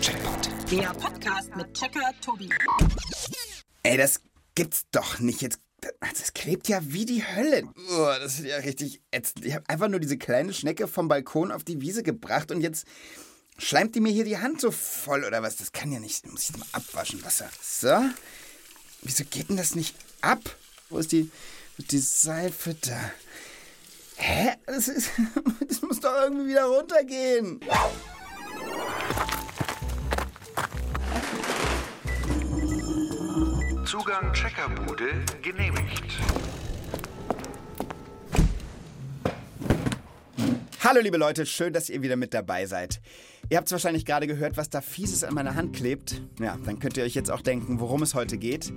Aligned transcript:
Checkpoint. 0.00 0.48
Der 0.70 0.94
Podcast 0.94 1.54
mit 1.56 1.74
Checker 1.74 2.12
Tobi. 2.20 2.48
Ey, 3.82 3.96
das 3.96 4.20
gibt's 4.54 4.86
doch 4.92 5.18
nicht. 5.18 5.42
Jetzt, 5.42 5.60
das 6.00 6.32
klebt 6.34 6.68
ja 6.68 6.80
wie 6.82 7.04
die 7.04 7.24
Hölle. 7.24 7.64
Oh, 7.90 8.06
das 8.20 8.38
ist 8.38 8.46
ja 8.46 8.56
richtig 8.58 9.00
ätzend. 9.10 9.44
Ich 9.44 9.54
habe 9.54 9.68
einfach 9.68 9.88
nur 9.88 9.98
diese 9.98 10.18
kleine 10.18 10.52
Schnecke 10.52 10.86
vom 10.86 11.08
Balkon 11.08 11.50
auf 11.50 11.64
die 11.64 11.80
Wiese 11.80 12.02
gebracht 12.02 12.50
und 12.52 12.60
jetzt 12.60 12.86
schleimt 13.58 13.94
die 13.94 14.00
mir 14.00 14.12
hier 14.12 14.24
die 14.24 14.38
Hand 14.38 14.60
so 14.60 14.70
voll 14.70 15.24
oder 15.24 15.42
was? 15.42 15.56
Das 15.56 15.72
kann 15.72 15.90
ja 15.90 15.98
nicht. 15.98 16.26
Muss 16.26 16.50
ich 16.50 16.56
mal 16.56 16.66
abwaschen, 16.72 17.24
Wasser. 17.24 17.50
So. 17.60 17.94
Wieso 19.02 19.24
geht 19.24 19.48
denn 19.48 19.56
das 19.56 19.74
nicht 19.74 19.96
ab? 20.20 20.40
Wo 20.90 20.98
ist 20.98 21.12
die, 21.12 21.30
wo 21.76 21.82
ist 21.82 21.92
die 21.92 21.98
Seife 21.98 22.74
da? 22.74 23.10
Hä? 24.16 24.52
Das, 24.66 24.88
ist, 24.88 25.10
das 25.68 25.82
muss 25.82 26.00
doch 26.00 26.14
irgendwie 26.22 26.50
wieder 26.50 26.64
runtergehen. 26.66 27.60
Zugang 33.86 34.32
Checkerbude 34.32 35.24
genehmigt. 35.42 36.02
Hallo 40.82 41.00
liebe 41.00 41.16
Leute, 41.16 41.46
schön, 41.46 41.72
dass 41.72 41.88
ihr 41.88 42.02
wieder 42.02 42.16
mit 42.16 42.34
dabei 42.34 42.66
seid. 42.66 43.00
Ihr 43.48 43.58
habt 43.58 43.70
wahrscheinlich 43.70 44.04
gerade 44.04 44.26
gehört, 44.26 44.56
was 44.56 44.70
da 44.70 44.80
fieses 44.80 45.22
an 45.22 45.34
meiner 45.34 45.54
Hand 45.54 45.76
klebt. 45.76 46.20
Ja, 46.40 46.58
dann 46.64 46.80
könnt 46.80 46.96
ihr 46.96 47.04
euch 47.04 47.14
jetzt 47.14 47.30
auch 47.30 47.42
denken, 47.42 47.78
worum 47.78 48.02
es 48.02 48.16
heute 48.16 48.38
geht. 48.38 48.72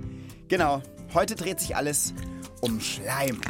Genau, 0.46 0.80
heute 1.12 1.34
dreht 1.34 1.58
sich 1.58 1.74
alles 1.74 2.14
um 2.60 2.80
Schleim. 2.80 3.40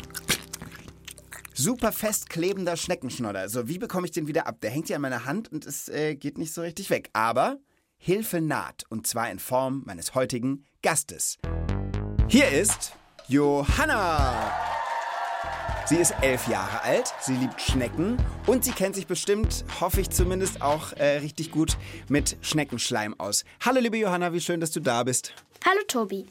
Super 1.52 1.92
fest 1.92 2.30
klebender 2.30 2.78
Schneckenschnodder. 2.78 3.50
So, 3.50 3.68
wie 3.68 3.76
bekomme 3.76 4.06
ich 4.06 4.12
den 4.12 4.26
wieder 4.26 4.46
ab? 4.46 4.62
Der 4.62 4.70
hängt 4.70 4.86
hier 4.86 4.96
an 4.96 5.02
meiner 5.02 5.26
Hand 5.26 5.52
und 5.52 5.66
es 5.66 5.90
äh, 5.90 6.14
geht 6.14 6.38
nicht 6.38 6.54
so 6.54 6.62
richtig 6.62 6.88
weg. 6.88 7.10
Aber 7.12 7.58
Hilfe 7.98 8.40
naht 8.40 8.84
und 8.88 9.06
zwar 9.06 9.30
in 9.30 9.38
Form 9.38 9.82
meines 9.84 10.14
heutigen 10.14 10.64
Gastes. 10.82 11.38
Hier 12.26 12.48
ist 12.48 12.92
Johanna. 13.28 14.50
Sie 15.84 15.96
ist 15.96 16.14
elf 16.22 16.48
Jahre 16.48 16.82
alt, 16.82 17.12
sie 17.20 17.34
liebt 17.34 17.60
Schnecken 17.60 18.16
und 18.46 18.64
sie 18.64 18.70
kennt 18.70 18.94
sich 18.94 19.06
bestimmt, 19.06 19.66
hoffe 19.78 20.00
ich 20.00 20.08
zumindest, 20.08 20.62
auch 20.62 20.94
äh, 20.94 21.18
richtig 21.18 21.50
gut 21.50 21.76
mit 22.08 22.38
Schneckenschleim 22.40 23.18
aus. 23.18 23.44
Hallo 23.62 23.80
liebe 23.80 23.98
Johanna, 23.98 24.32
wie 24.32 24.40
schön, 24.40 24.60
dass 24.60 24.70
du 24.70 24.80
da 24.80 25.02
bist. 25.02 25.34
Hallo 25.66 25.80
Tobi. 25.86 26.24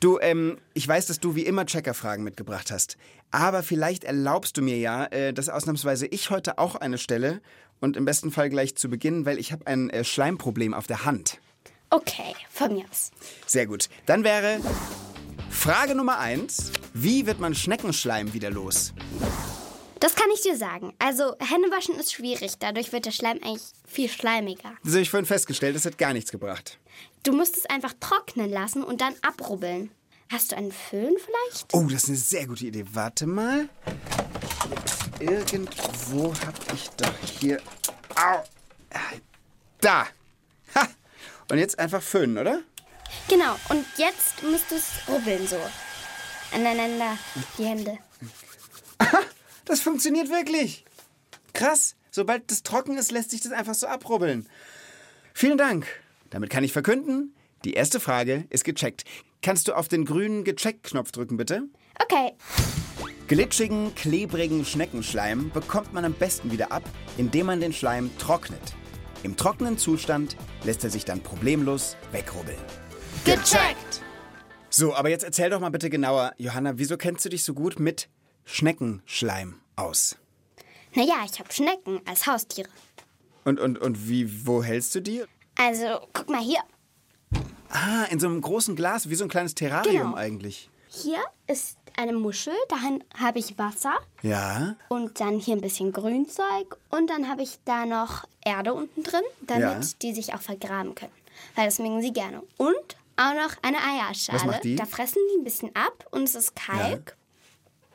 Du, 0.00 0.18
ähm, 0.20 0.58
ich 0.74 0.86
weiß, 0.86 1.06
dass 1.06 1.20
du 1.20 1.34
wie 1.34 1.46
immer 1.46 1.64
Checkerfragen 1.64 2.24
mitgebracht 2.24 2.70
hast. 2.70 2.98
Aber 3.30 3.62
vielleicht 3.62 4.04
erlaubst 4.04 4.58
du 4.58 4.62
mir 4.62 4.76
ja, 4.76 5.06
äh, 5.06 5.32
dass 5.32 5.48
ausnahmsweise 5.48 6.06
ich 6.08 6.28
heute 6.28 6.58
auch 6.58 6.74
eine 6.74 6.98
stelle 6.98 7.40
und 7.80 7.96
im 7.96 8.04
besten 8.04 8.30
Fall 8.30 8.50
gleich 8.50 8.76
zu 8.76 8.90
Beginn, 8.90 9.24
weil 9.24 9.38
ich 9.38 9.50
habe 9.50 9.66
ein 9.66 9.88
äh, 9.88 10.04
Schleimproblem 10.04 10.74
auf 10.74 10.86
der 10.86 11.06
Hand. 11.06 11.38
Okay, 11.94 12.34
von 12.50 12.74
mir 12.74 12.84
aus. 12.90 13.12
Sehr 13.46 13.66
gut. 13.66 13.88
Dann 14.04 14.24
wäre 14.24 14.58
Frage 15.48 15.94
Nummer 15.94 16.18
eins: 16.18 16.72
Wie 16.92 17.24
wird 17.24 17.38
man 17.38 17.54
Schneckenschleim 17.54 18.34
wieder 18.34 18.50
los? 18.50 18.92
Das 20.00 20.16
kann 20.16 20.28
ich 20.34 20.40
dir 20.42 20.56
sagen. 20.56 20.92
Also, 20.98 21.36
Händewaschen 21.38 21.94
ist 21.94 22.12
schwierig. 22.12 22.54
Dadurch 22.58 22.92
wird 22.92 23.06
der 23.06 23.12
Schleim 23.12 23.38
eigentlich 23.44 23.62
viel 23.86 24.08
schleimiger. 24.08 24.72
Das 24.82 24.94
habe 24.94 25.02
ich 25.02 25.10
vorhin 25.10 25.24
festgestellt, 25.24 25.76
das 25.76 25.84
hat 25.84 25.96
gar 25.96 26.12
nichts 26.12 26.32
gebracht. 26.32 26.80
Du 27.22 27.32
musst 27.32 27.56
es 27.56 27.66
einfach 27.66 27.94
trocknen 28.00 28.50
lassen 28.50 28.82
und 28.82 29.00
dann 29.00 29.14
abrubbeln. 29.22 29.92
Hast 30.32 30.50
du 30.50 30.56
einen 30.56 30.72
Föhn 30.72 31.14
vielleicht? 31.16 31.72
Oh, 31.74 31.84
das 31.84 32.02
ist 32.02 32.08
eine 32.08 32.18
sehr 32.18 32.46
gute 32.48 32.66
Idee. 32.66 32.84
Warte 32.92 33.28
mal. 33.28 33.68
Irgendwo 35.20 36.34
habe 36.44 36.58
ich 36.74 36.90
doch 36.90 37.14
hier. 37.38 37.62
Au! 38.16 38.42
Da! 39.80 40.08
Und 41.50 41.58
jetzt 41.58 41.78
einfach 41.78 42.02
föhnen, 42.02 42.38
oder? 42.38 42.60
Genau, 43.28 43.56
und 43.68 43.84
jetzt 43.96 44.42
musst 44.42 44.70
du 44.70 44.76
es 44.76 45.08
rubbeln 45.08 45.46
so. 45.46 45.60
Aneinander, 46.52 47.18
die 47.58 47.64
Hände. 47.64 47.98
Aha! 48.98 49.20
Das 49.64 49.80
funktioniert 49.80 50.30
wirklich! 50.30 50.84
Krass! 51.52 51.96
Sobald 52.10 52.50
das 52.50 52.62
trocken 52.62 52.96
ist, 52.96 53.10
lässt 53.10 53.30
sich 53.30 53.40
das 53.40 53.52
einfach 53.52 53.74
so 53.74 53.86
abrubbeln. 53.86 54.48
Vielen 55.32 55.58
Dank. 55.58 55.86
Damit 56.30 56.50
kann 56.50 56.64
ich 56.64 56.72
verkünden, 56.72 57.34
die 57.64 57.74
erste 57.74 57.98
Frage 57.98 58.44
ist 58.50 58.64
gecheckt. 58.64 59.04
Kannst 59.42 59.68
du 59.68 59.74
auf 59.74 59.88
den 59.88 60.04
grünen 60.04 60.44
Gecheckt-Knopf 60.44 61.12
drücken, 61.12 61.36
bitte? 61.36 61.64
Okay, 62.00 62.34
Glitschigen, 63.26 63.94
klebrigen 63.94 64.66
Schneckenschleim 64.66 65.50
bekommt 65.50 65.94
man 65.94 66.04
am 66.04 66.12
besten 66.12 66.52
wieder 66.52 66.70
ab, 66.72 66.82
indem 67.16 67.46
man 67.46 67.58
den 67.58 67.72
Schleim 67.72 68.10
trocknet. 68.18 68.60
Im 69.24 69.36
trockenen 69.36 69.78
Zustand 69.78 70.36
lässt 70.64 70.84
er 70.84 70.90
sich 70.90 71.04
dann 71.04 71.20
problemlos 71.20 71.96
wegrubbeln. 72.12 72.58
gecheckt. 73.24 74.02
So, 74.70 74.94
aber 74.94 75.08
jetzt 75.08 75.24
erzähl 75.24 75.50
doch 75.50 75.60
mal 75.60 75.70
bitte 75.70 75.88
genauer, 75.90 76.32
Johanna, 76.36 76.74
wieso 76.76 76.96
kennst 76.96 77.24
du 77.24 77.30
dich 77.30 77.42
so 77.42 77.54
gut 77.54 77.80
mit 77.80 78.08
Schneckenschleim 78.44 79.60
aus? 79.76 80.16
Naja, 80.94 81.14
ich 81.24 81.38
habe 81.40 81.52
Schnecken 81.52 82.00
als 82.06 82.26
Haustiere. 82.26 82.68
Und, 83.44 83.58
und, 83.60 83.78
und 83.78 84.08
wie, 84.08 84.46
wo 84.46 84.62
hältst 84.62 84.94
du 84.94 85.00
die? 85.00 85.24
Also, 85.56 86.06
guck 86.12 86.28
mal 86.28 86.40
hier. 86.42 86.60
Ah, 87.70 88.04
in 88.10 88.20
so 88.20 88.26
einem 88.26 88.40
großen 88.40 88.76
Glas, 88.76 89.08
wie 89.08 89.14
so 89.14 89.24
ein 89.24 89.30
kleines 89.30 89.54
Terrarium 89.54 90.02
Genau. 90.08 90.16
eigentlich. 90.16 90.70
Hier 90.88 91.18
ist 91.46 91.78
eine 91.96 92.12
Muschel, 92.12 92.52
dahin 92.68 93.02
habe 93.18 93.38
ich 93.38 93.58
Wasser. 93.58 93.94
Ja, 94.22 94.76
Und 94.88 95.20
dann 95.20 95.38
hier 95.38 95.54
ein 95.56 95.60
bisschen 95.60 95.92
Grünzeug. 95.92 96.76
Und 96.90 97.08
dann 97.10 97.28
habe 97.28 97.42
ich 97.42 97.58
da 97.64 97.86
noch 97.86 98.24
Erde 98.44 98.74
unten 98.74 99.02
drin, 99.02 99.22
damit 99.46 99.84
Ja. 99.84 99.90
die 100.02 100.14
sich 100.14 100.34
auch 100.34 100.40
vergraben 100.40 100.94
können. 100.94 101.12
Weil 101.54 101.66
das 101.66 101.78
mögen 101.78 102.00
sie 102.02 102.12
gerne. 102.12 102.42
Und 102.56 102.96
auch 103.16 103.34
noch 103.34 103.56
eine 103.62 103.78
Eierschale. 103.78 104.38
Was 104.40 104.44
macht 104.46 104.64
die? 104.64 104.76
Da 104.76 104.86
fressen 104.86 105.18
die 105.32 105.40
ein 105.40 105.44
bisschen 105.44 105.70
ab 105.74 106.06
und 106.10 106.24
es 106.24 106.34
ist 106.34 106.56
Kalk. 106.56 107.16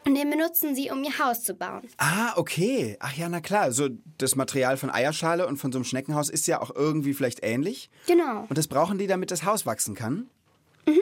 Und 0.06 0.16
den 0.16 0.30
benutzen 0.30 0.76
sie, 0.76 0.90
um 0.92 1.04
ihr 1.04 1.20
Haus 1.20 1.44
zu 1.44 1.54
bauen. 1.54 1.82
Ah, 1.98 2.32
okay. 2.38 2.96
Ach 3.02 3.14
ja, 3.14 3.28
na 3.28 3.42
klar. 3.42 3.72
So 3.74 3.90
das 4.18 4.36
Material 4.38 4.78
von 4.78 4.90
Eierschale 4.90 5.46
und 5.46 5.58
von 5.58 5.72
so 5.74 5.78
einem 5.78 5.84
Schneckenhaus 5.84 6.30
ist 6.30 6.48
ja 6.48 6.62
auch 6.62 6.74
irgendwie 6.74 7.14
vielleicht 7.14 7.44
ähnlich. 7.44 7.90
Genau. 8.08 8.46
Und 8.48 8.58
das 8.58 8.68
brauchen 8.68 8.98
die, 8.98 9.08
damit 9.08 9.30
das 9.30 9.44
Haus 9.44 9.66
wachsen 9.66 9.96
kann? 9.96 10.30
Mhm. 10.88 11.00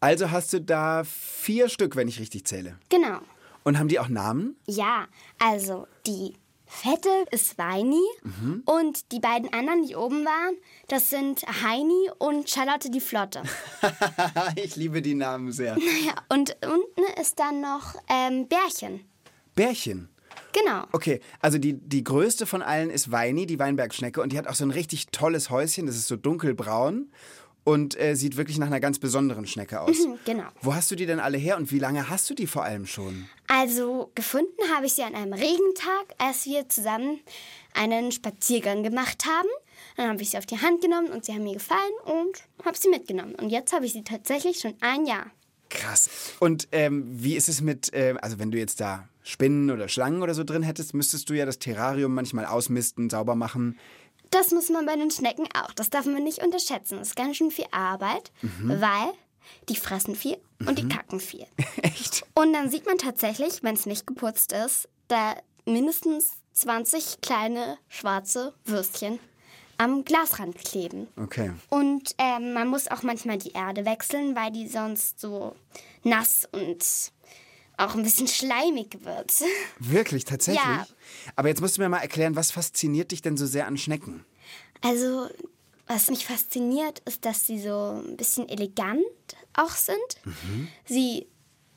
Also 0.00 0.30
hast 0.30 0.52
du 0.52 0.60
da 0.60 1.02
vier 1.04 1.68
Stück, 1.68 1.96
wenn 1.96 2.08
ich 2.08 2.20
richtig 2.20 2.44
zähle. 2.46 2.78
Genau. 2.88 3.18
Und 3.64 3.78
haben 3.78 3.88
die 3.88 3.98
auch 3.98 4.08
Namen? 4.08 4.56
Ja, 4.66 5.06
also 5.38 5.86
die 6.06 6.34
fette 6.66 7.08
ist 7.30 7.58
Weini 7.58 8.00
Mhm. 8.22 8.62
und 8.66 9.10
die 9.12 9.20
beiden 9.20 9.52
anderen, 9.52 9.86
die 9.86 9.96
oben 9.96 10.24
waren, 10.24 10.54
das 10.88 11.10
sind 11.10 11.42
Heini 11.62 12.10
und 12.18 12.48
Charlotte 12.48 12.90
die 12.90 13.00
Flotte. 13.00 13.42
ich 14.56 14.76
liebe 14.76 15.02
die 15.02 15.14
Namen 15.14 15.50
sehr. 15.50 15.76
ja, 16.06 16.14
und 16.28 16.56
unten 16.64 17.20
ist 17.20 17.38
dann 17.38 17.60
noch 17.60 17.94
ähm, 18.08 18.48
Bärchen. 18.48 19.00
Bärchen. 19.54 20.08
Genau. 20.52 20.84
Okay, 20.92 21.20
also 21.40 21.58
die, 21.58 21.74
die 21.74 22.04
größte 22.04 22.46
von 22.46 22.62
allen 22.62 22.90
ist 22.90 23.10
Weini, 23.10 23.46
die 23.46 23.58
Weinbergschnecke. 23.58 24.20
Und 24.22 24.32
die 24.32 24.38
hat 24.38 24.46
auch 24.46 24.54
so 24.54 24.64
ein 24.64 24.70
richtig 24.70 25.08
tolles 25.08 25.50
Häuschen. 25.50 25.86
Das 25.86 25.96
ist 25.96 26.06
so 26.08 26.16
dunkelbraun 26.16 27.10
und 27.68 28.00
äh, 28.00 28.14
sieht 28.14 28.38
wirklich 28.38 28.56
nach 28.56 28.68
einer 28.68 28.80
ganz 28.80 28.98
besonderen 28.98 29.46
Schnecke 29.46 29.82
aus. 29.82 29.96
genau. 30.24 30.44
Wo 30.62 30.74
hast 30.74 30.90
du 30.90 30.96
die 30.96 31.04
denn 31.04 31.20
alle 31.20 31.36
her 31.36 31.58
und 31.58 31.70
wie 31.70 31.78
lange 31.78 32.08
hast 32.08 32.28
du 32.30 32.34
die 32.34 32.46
vor 32.46 32.64
allem 32.64 32.86
schon? 32.86 33.28
Also 33.46 34.10
gefunden 34.14 34.62
habe 34.74 34.86
ich 34.86 34.94
sie 34.94 35.02
an 35.02 35.14
einem 35.14 35.34
Regentag, 35.34 36.06
als 36.16 36.46
wir 36.46 36.66
zusammen 36.70 37.20
einen 37.74 38.10
Spaziergang 38.10 38.82
gemacht 38.82 39.26
haben. 39.26 39.48
Dann 39.98 40.08
habe 40.08 40.22
ich 40.22 40.30
sie 40.30 40.38
auf 40.38 40.46
die 40.46 40.58
Hand 40.58 40.80
genommen 40.80 41.10
und 41.10 41.26
sie 41.26 41.32
haben 41.32 41.44
mir 41.44 41.52
gefallen 41.52 41.80
und 42.04 42.64
habe 42.64 42.78
sie 42.78 42.88
mitgenommen. 42.88 43.34
Und 43.34 43.50
jetzt 43.50 43.74
habe 43.74 43.84
ich 43.84 43.92
sie 43.92 44.02
tatsächlich 44.02 44.58
schon 44.60 44.74
ein 44.80 45.04
Jahr. 45.04 45.26
Krass. 45.68 46.08
Und 46.40 46.68
ähm, 46.72 47.04
wie 47.10 47.36
ist 47.36 47.50
es 47.50 47.60
mit, 47.60 47.92
äh, 47.92 48.14
also 48.22 48.38
wenn 48.38 48.50
du 48.50 48.56
jetzt 48.56 48.80
da 48.80 49.08
Spinnen 49.22 49.70
oder 49.70 49.88
Schlangen 49.88 50.22
oder 50.22 50.32
so 50.32 50.42
drin 50.42 50.62
hättest, 50.62 50.94
müsstest 50.94 51.28
du 51.28 51.34
ja 51.34 51.44
das 51.44 51.58
Terrarium 51.58 52.14
manchmal 52.14 52.46
ausmisten, 52.46 53.10
sauber 53.10 53.34
machen. 53.34 53.78
Das 54.30 54.50
muss 54.50 54.68
man 54.68 54.86
bei 54.86 54.96
den 54.96 55.10
Schnecken 55.10 55.48
auch. 55.54 55.72
Das 55.72 55.90
darf 55.90 56.06
man 56.06 56.24
nicht 56.24 56.42
unterschätzen. 56.42 56.98
Das 56.98 57.08
ist 57.08 57.16
ganz 57.16 57.36
schön 57.36 57.50
viel 57.50 57.66
Arbeit, 57.70 58.30
weil 58.62 59.12
die 59.68 59.76
fressen 59.76 60.14
viel 60.14 60.38
und 60.66 60.78
die 60.78 60.88
kacken 60.88 61.20
viel. 61.20 61.46
Echt? 61.82 62.24
Und 62.34 62.52
dann 62.52 62.70
sieht 62.70 62.86
man 62.86 62.98
tatsächlich, 62.98 63.62
wenn 63.62 63.74
es 63.74 63.86
nicht 63.86 64.06
geputzt 64.06 64.52
ist, 64.52 64.88
da 65.08 65.36
mindestens 65.64 66.32
20 66.52 67.20
kleine 67.20 67.78
schwarze 67.88 68.54
Würstchen 68.64 69.18
am 69.78 70.04
Glasrand 70.04 70.56
kleben. 70.56 71.06
Okay. 71.16 71.52
Und 71.70 72.14
ähm, 72.18 72.52
man 72.52 72.68
muss 72.68 72.88
auch 72.88 73.02
manchmal 73.02 73.38
die 73.38 73.52
Erde 73.52 73.84
wechseln, 73.84 74.34
weil 74.34 74.50
die 74.50 74.66
sonst 74.66 75.20
so 75.20 75.54
nass 76.02 76.48
und 76.50 76.84
auch 77.78 77.94
ein 77.94 78.02
bisschen 78.02 78.28
schleimig 78.28 78.98
wird. 79.04 79.32
Wirklich, 79.78 80.24
tatsächlich? 80.24 80.64
Ja. 80.64 80.86
Aber 81.36 81.48
jetzt 81.48 81.60
musst 81.60 81.76
du 81.78 81.82
mir 81.82 81.88
mal 81.88 81.98
erklären, 81.98 82.36
was 82.36 82.50
fasziniert 82.50 83.12
dich 83.12 83.22
denn 83.22 83.36
so 83.36 83.46
sehr 83.46 83.66
an 83.66 83.76
Schnecken? 83.76 84.24
Also, 84.82 85.28
was 85.86 86.10
mich 86.10 86.26
fasziniert, 86.26 87.00
ist, 87.06 87.24
dass 87.24 87.46
sie 87.46 87.60
so 87.60 88.02
ein 88.04 88.16
bisschen 88.16 88.48
elegant 88.48 89.02
auch 89.54 89.70
sind. 89.70 89.96
Sie 90.84 91.26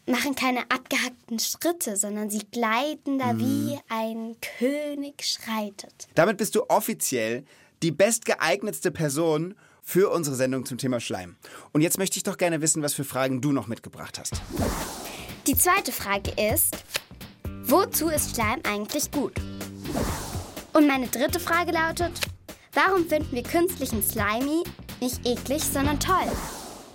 machen 0.06 0.36
keine 0.36 0.69
abgehackten 0.69 1.39
Schritte, 1.39 1.95
sondern 1.95 2.30
sie 2.30 2.45
gleiten 2.51 3.18
da 3.19 3.38
wie 3.38 3.80
ein 3.89 4.36
König 4.59 5.24
schreitet. 5.24 6.07
Damit 6.15 6.38
bist 6.38 6.56
du 6.56 6.63
offiziell 6.69 7.45
die 7.81 7.92
bestgeeignetste 7.92 8.92
Person 8.92 9.56
für 9.81 10.12
unsere 10.12 10.36
Sendung 10.36 10.65
zum 10.65 10.77
Thema 10.77 11.00
Schleim. 11.00 11.38
Und 11.71 11.81
jetzt 11.81 11.98
möchte 11.98 12.18
ich 12.18 12.24
doch 12.24 12.38
gerne 12.38 12.62
wissen, 12.62 12.83
was 12.83 12.94
für 12.94 13.03
Fragen 13.03 13.42
du 13.42 13.51
noch 13.51 13.68
mitgebracht 13.68 14.19
hast. 14.19 14.42
Die 15.48 15.58
zweite 15.58 15.92
Frage 15.92 16.32
ist, 16.54 16.78
wozu 17.64 18.10
ist 18.10 18.36
Schleim 18.36 18.60
eigentlich 18.64 19.10
gut? 19.10 19.34
Und 20.72 20.86
meine 20.86 21.08
dritte 21.08 21.40
Frage 21.40 21.72
lautet, 21.72 22.12
warum 22.74 23.08
finden 23.08 23.36
wir 23.36 23.42
künstlichen 23.42 24.04
Slimy 24.04 24.64
nicht 25.00 25.26
eklig, 25.26 25.64
sondern 25.64 26.00
toll? 26.00 26.32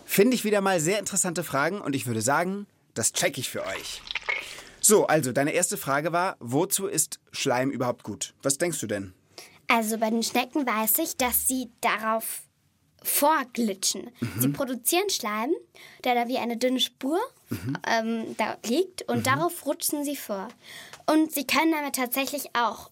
Finde 0.04 0.36
ich 0.36 0.44
wieder 0.44 0.60
mal 0.60 0.78
sehr 0.78 1.00
interessante 1.00 1.42
Fragen 1.42 1.80
und 1.80 1.96
ich 1.96 2.06
würde 2.06 2.22
sagen, 2.22 2.68
das 2.94 3.12
check 3.12 3.36
ich 3.36 3.50
für 3.50 3.66
euch. 3.66 4.00
So, 4.80 5.08
also 5.08 5.32
deine 5.32 5.50
erste 5.50 5.76
Frage 5.76 6.12
war, 6.12 6.36
wozu 6.38 6.86
ist 6.86 7.18
Schleim 7.32 7.70
überhaupt 7.70 8.04
gut? 8.04 8.32
Was 8.42 8.58
denkst 8.58 8.78
du 8.78 8.86
denn? 8.86 9.12
Also 9.66 9.98
bei 9.98 10.10
den 10.10 10.22
Schnecken 10.22 10.64
weiß 10.64 10.98
ich, 10.98 11.16
dass 11.16 11.48
sie 11.48 11.68
darauf 11.80 12.42
vorglitschen. 13.06 14.10
Sie 14.38 14.48
produzieren 14.48 15.08
Schleim, 15.10 15.50
der 16.04 16.14
da 16.14 16.28
wie 16.28 16.38
eine 16.38 16.56
dünne 16.56 16.80
Spur 16.80 17.18
ähm, 17.86 18.34
da 18.36 18.56
liegt 18.66 19.08
und 19.08 19.26
darauf 19.26 19.64
rutschen 19.64 20.04
sie 20.04 20.16
vor. 20.16 20.48
Und 21.06 21.32
sie 21.32 21.46
können 21.46 21.72
damit 21.72 21.94
tatsächlich 21.94 22.48
auch 22.54 22.90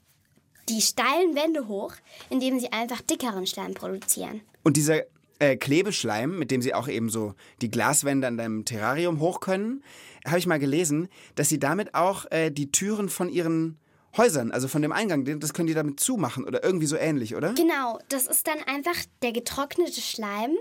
die 0.69 0.81
steilen 0.81 1.35
Wände 1.35 1.69
hoch, 1.69 1.95
indem 2.31 2.59
sie 2.61 2.73
einfach 2.73 3.01
dickeren 3.01 3.47
Schleim 3.47 3.75
produzieren. 3.75 4.41
Und 4.63 4.77
dieser 4.77 5.03
äh, 5.41 5.57
Klebeschleim, 5.57 6.39
mit 6.39 6.51
dem 6.51 6.63
sie 6.63 6.75
auch 6.75 6.89
eben 6.89 7.11
so 7.11 7.35
die 7.61 7.71
Glaswände 7.71 8.27
an 8.27 8.37
deinem 8.37 8.65
Terrarium 8.65 9.21
hoch 9.21 9.41
können, 9.41 9.83
habe 10.27 10.39
ich 10.39 10.47
mal 10.47 10.59
gelesen, 10.59 11.09
dass 11.35 11.49
sie 11.49 11.59
damit 11.59 11.95
auch 11.95 12.31
äh, 12.31 12.51
die 12.51 12.71
Türen 12.71 13.09
von 13.09 13.29
ihren 13.29 13.79
Häusern, 14.17 14.53
also 14.53 14.69
von 14.69 14.81
dem 14.83 14.93
Eingang, 14.93 15.25
das 15.41 15.53
können 15.55 15.67
die 15.67 15.75
damit 15.75 15.99
zumachen 15.99 16.45
oder 16.45 16.63
irgendwie 16.63 16.87
so 16.87 16.97
ähnlich, 16.97 17.35
oder? 17.35 17.53
Genau, 17.55 17.99
das 18.09 18.27
ist 18.27 18.47
dann 18.47 18.59
einfach 18.67 18.95
der 19.23 19.33
getrocknete 19.33 20.01
Schleim, 20.01 20.53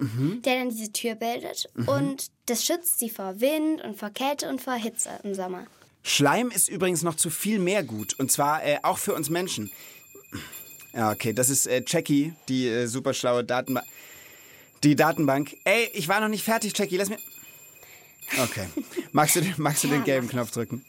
der 0.44 0.59
dann 0.59 0.69
diese 0.69 0.91
Tür 0.91 1.15
bildet. 1.15 1.69
Und 1.85 2.31
das 2.47 2.65
schützt 2.65 2.97
sie 3.00 3.09
vor 3.09 3.39
Wind 3.39 3.83
und 3.83 3.97
vor 3.97 4.09
Kälte 4.09 4.50
und 4.50 4.61
vor 4.61 4.73
Hitze 4.73 5.09
im 5.23 5.33
Sommer. 5.35 5.65
Schleim 6.03 6.50
ist 6.51 6.67
übrigens 6.67 7.03
noch 7.03 7.15
zu 7.15 7.29
viel 7.29 7.59
mehr 7.59 7.83
gut. 7.83 8.19
Und 8.19 8.31
zwar 8.31 8.65
äh, 8.65 8.77
auch 8.83 8.97
für 8.97 9.13
uns 9.13 9.29
Menschen. 9.29 9.71
Ja, 10.94 11.11
okay, 11.11 11.31
das 11.33 11.50
ist 11.50 11.65
äh, 11.67 11.81
Jackie, 11.88 12.33
die 12.50 12.67
äh, 12.67 12.88
super 12.88 13.13
schlaue 13.13 13.44
Datenbank. 13.44 13.85
Die 14.83 14.95
Datenbank. 14.95 15.55
Ey, 15.63 15.89
ich 15.94 16.07
war 16.09 16.19
noch 16.19 16.27
nicht 16.27 16.44
fertig, 16.44 16.73
Jackie, 16.77 16.97
lass 16.97 17.09
mir. 17.09 17.19
Okay. 18.44 18.67
Magst 19.11 19.35
du, 19.35 19.41
den- 19.41 19.53
magst 19.57 19.83
du 19.83 19.88
den 19.88 20.00
Ja, 20.00 20.03
gelben 20.05 20.25
mach 20.27 20.33
Knopf 20.33 20.51
drücken? 20.51 20.83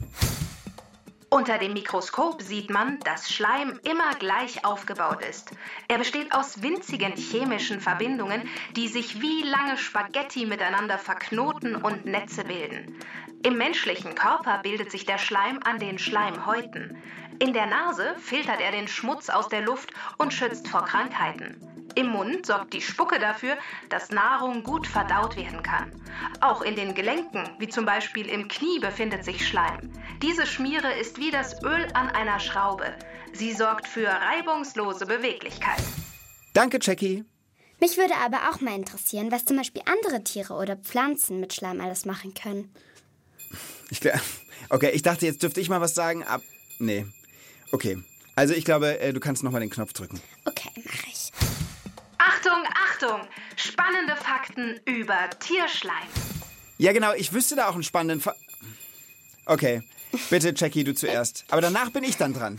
Unter 1.34 1.58
dem 1.58 1.72
Mikroskop 1.72 2.42
sieht 2.42 2.70
man, 2.70 3.00
dass 3.00 3.28
Schleim 3.28 3.80
immer 3.82 4.14
gleich 4.20 4.64
aufgebaut 4.64 5.20
ist. 5.28 5.50
Er 5.88 5.98
besteht 5.98 6.32
aus 6.32 6.62
winzigen 6.62 7.16
chemischen 7.16 7.80
Verbindungen, 7.80 8.48
die 8.76 8.86
sich 8.86 9.20
wie 9.20 9.42
lange 9.42 9.76
Spaghetti 9.76 10.46
miteinander 10.46 10.96
verknoten 10.96 11.74
und 11.74 12.06
Netze 12.06 12.44
bilden. 12.44 13.00
Im 13.42 13.58
menschlichen 13.58 14.14
Körper 14.14 14.58
bildet 14.62 14.92
sich 14.92 15.06
der 15.06 15.18
Schleim 15.18 15.58
an 15.64 15.80
den 15.80 15.98
Schleimhäuten. 15.98 17.02
In 17.40 17.52
der 17.52 17.66
Nase 17.66 18.14
filtert 18.20 18.60
er 18.60 18.70
den 18.70 18.86
Schmutz 18.86 19.28
aus 19.28 19.48
der 19.48 19.62
Luft 19.62 19.92
und 20.18 20.32
schützt 20.32 20.68
vor 20.68 20.84
Krankheiten. 20.84 21.73
Im 21.96 22.08
Mund 22.08 22.46
sorgt 22.46 22.74
die 22.74 22.80
Spucke 22.80 23.18
dafür, 23.20 23.56
dass 23.88 24.10
Nahrung 24.10 24.64
gut 24.64 24.86
verdaut 24.86 25.36
werden 25.36 25.62
kann. 25.62 25.92
Auch 26.40 26.62
in 26.62 26.74
den 26.74 26.94
Gelenken, 26.94 27.48
wie 27.58 27.68
zum 27.68 27.84
Beispiel 27.84 28.26
im 28.28 28.48
Knie, 28.48 28.80
befindet 28.80 29.24
sich 29.24 29.46
Schleim. 29.46 29.92
Diese 30.20 30.46
Schmiere 30.46 30.92
ist 30.98 31.18
wie 31.18 31.30
das 31.30 31.62
Öl 31.62 31.86
an 31.94 32.08
einer 32.10 32.40
Schraube. 32.40 32.92
Sie 33.32 33.52
sorgt 33.52 33.86
für 33.86 34.08
reibungslose 34.08 35.06
Beweglichkeit. 35.06 35.82
Danke, 36.52 36.78
Jackie. 36.80 37.24
Mich 37.80 37.96
würde 37.96 38.14
aber 38.16 38.50
auch 38.50 38.60
mal 38.60 38.74
interessieren, 38.74 39.30
was 39.30 39.44
zum 39.44 39.56
Beispiel 39.56 39.82
andere 39.86 40.24
Tiere 40.24 40.54
oder 40.54 40.76
Pflanzen 40.76 41.38
mit 41.38 41.52
Schleim 41.52 41.80
alles 41.80 42.06
machen 42.06 42.34
können. 42.34 42.74
Ich, 43.90 44.00
okay, 44.70 44.90
ich 44.90 45.02
dachte, 45.02 45.26
jetzt 45.26 45.42
dürfte 45.42 45.60
ich 45.60 45.68
mal 45.68 45.80
was 45.80 45.94
sagen, 45.94 46.24
ab. 46.24 46.42
Nee. 46.78 47.06
Okay. 47.72 47.98
Also 48.36 48.54
ich 48.54 48.64
glaube, 48.64 48.98
äh, 48.98 49.12
du 49.12 49.20
kannst 49.20 49.44
nochmal 49.44 49.60
den 49.60 49.70
Knopf 49.70 49.92
drücken. 49.92 50.20
Achtung, 52.44 52.66
Achtung! 52.74 53.28
Spannende 53.56 54.16
Fakten 54.16 54.78
über 54.84 55.30
Tierschleim. 55.40 55.94
Ja, 56.76 56.92
genau, 56.92 57.14
ich 57.14 57.32
wüsste 57.32 57.56
da 57.56 57.68
auch 57.68 57.74
einen 57.74 57.82
spannenden 57.82 58.20
Fa 58.20 58.34
Okay. 59.46 59.82
Bitte, 60.28 60.52
Jackie, 60.54 60.84
du 60.84 60.94
zuerst. 60.94 61.44
Aber 61.50 61.62
danach 61.62 61.90
bin 61.90 62.04
ich 62.04 62.16
dann 62.16 62.34
dran. 62.34 62.58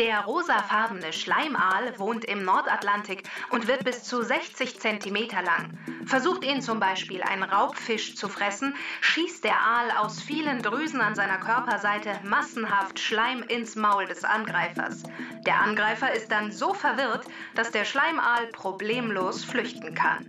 Der 0.00 0.20
rosafarbene 0.20 1.12
Schleimaal 1.12 1.98
wohnt 1.98 2.24
im 2.24 2.42
Nordatlantik 2.42 3.22
und 3.50 3.66
wird 3.66 3.84
bis 3.84 4.02
zu 4.02 4.22
60 4.22 4.80
Zentimeter 4.80 5.42
lang. 5.42 5.78
Versucht 6.06 6.42
ihn 6.42 6.62
zum 6.62 6.80
Beispiel 6.80 7.22
ein 7.22 7.42
Raubfisch 7.42 8.16
zu 8.16 8.30
fressen, 8.30 8.74
schießt 9.02 9.44
der 9.44 9.60
Aal 9.60 9.90
aus 9.98 10.22
vielen 10.22 10.62
Drüsen 10.62 11.02
an 11.02 11.14
seiner 11.14 11.36
Körperseite 11.36 12.18
massenhaft 12.24 12.98
Schleim 12.98 13.42
ins 13.42 13.76
Maul 13.76 14.06
des 14.06 14.24
Angreifers. 14.24 15.02
Der 15.44 15.60
Angreifer 15.60 16.10
ist 16.14 16.32
dann 16.32 16.50
so 16.50 16.72
verwirrt, 16.72 17.26
dass 17.54 17.70
der 17.70 17.84
Schleimaal 17.84 18.46
problemlos 18.52 19.44
flüchten 19.44 19.94
kann. 19.94 20.24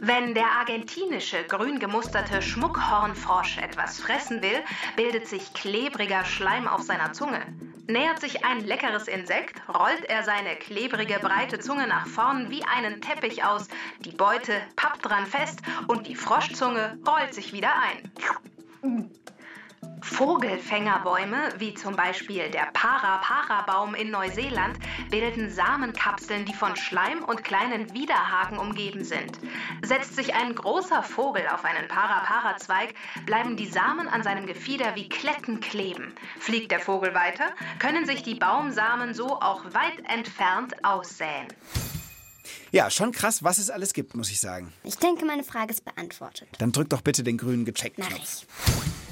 Wenn 0.00 0.32
der 0.32 0.52
argentinische 0.52 1.42
grün 1.42 1.80
gemusterte 1.80 2.40
Schmuckhornfrosch 2.40 3.58
etwas 3.58 3.98
fressen 3.98 4.40
will, 4.42 4.62
bildet 4.94 5.26
sich 5.26 5.52
klebriger 5.54 6.24
Schleim 6.24 6.68
auf 6.68 6.82
seiner 6.82 7.12
Zunge. 7.12 7.44
Nähert 7.88 8.20
sich 8.20 8.44
ein 8.44 8.64
leckeres 8.64 9.08
Insekt, 9.08 9.60
rollt 9.68 10.04
er 10.08 10.22
seine 10.22 10.54
klebrige 10.54 11.18
breite 11.18 11.58
Zunge 11.58 11.88
nach 11.88 12.06
vorn 12.06 12.48
wie 12.48 12.62
einen 12.62 13.00
Teppich 13.00 13.42
aus, 13.42 13.66
die 13.98 14.12
Beute 14.12 14.52
pappt 14.76 15.04
dran 15.04 15.26
fest 15.26 15.62
und 15.88 16.06
die 16.06 16.14
Froschzunge 16.14 16.96
rollt 17.04 17.34
sich 17.34 17.52
wieder 17.52 17.72
ein. 17.80 19.10
Vogelfängerbäume, 20.08 21.50
wie 21.58 21.74
zum 21.74 21.94
Beispiel 21.94 22.50
der 22.50 22.68
Para-Para-Baum 22.72 23.94
in 23.94 24.10
Neuseeland, 24.10 24.78
bilden 25.10 25.50
Samenkapseln, 25.50 26.44
die 26.44 26.54
von 26.54 26.74
Schleim 26.76 27.22
und 27.22 27.44
kleinen 27.44 27.92
Widerhaken 27.92 28.58
umgeben 28.58 29.04
sind. 29.04 29.38
Setzt 29.82 30.16
sich 30.16 30.34
ein 30.34 30.54
großer 30.54 31.02
Vogel 31.02 31.42
auf 31.52 31.64
einen 31.64 31.86
Para-Para-Zweig, 31.88 32.94
bleiben 33.26 33.56
die 33.56 33.66
Samen 33.66 34.08
an 34.08 34.22
seinem 34.22 34.46
Gefieder 34.46 34.96
wie 34.96 35.08
Kletten 35.08 35.60
kleben. 35.60 36.14
Fliegt 36.40 36.72
der 36.72 36.80
Vogel 36.80 37.14
weiter, 37.14 37.52
können 37.78 38.06
sich 38.06 38.22
die 38.22 38.34
Baumsamen 38.34 39.14
so 39.14 39.40
auch 39.40 39.64
weit 39.66 39.98
entfernt 40.08 40.84
aussäen. 40.84 41.46
Ja, 42.72 42.90
schon 42.90 43.12
krass, 43.12 43.42
was 43.42 43.58
es 43.58 43.70
alles 43.70 43.92
gibt, 43.92 44.14
muss 44.14 44.30
ich 44.30 44.40
sagen. 44.40 44.72
Ich 44.84 44.96
denke, 44.96 45.24
meine 45.24 45.44
Frage 45.44 45.70
ist 45.72 45.84
beantwortet. 45.84 46.48
Dann 46.58 46.72
drück 46.72 46.90
doch 46.90 47.02
bitte 47.02 47.22
den 47.22 47.38
grünen 47.38 47.64
gecheckt 47.64 47.98
Mach 47.98 48.08
Knopf. 48.08 48.22
ich. 48.22 48.46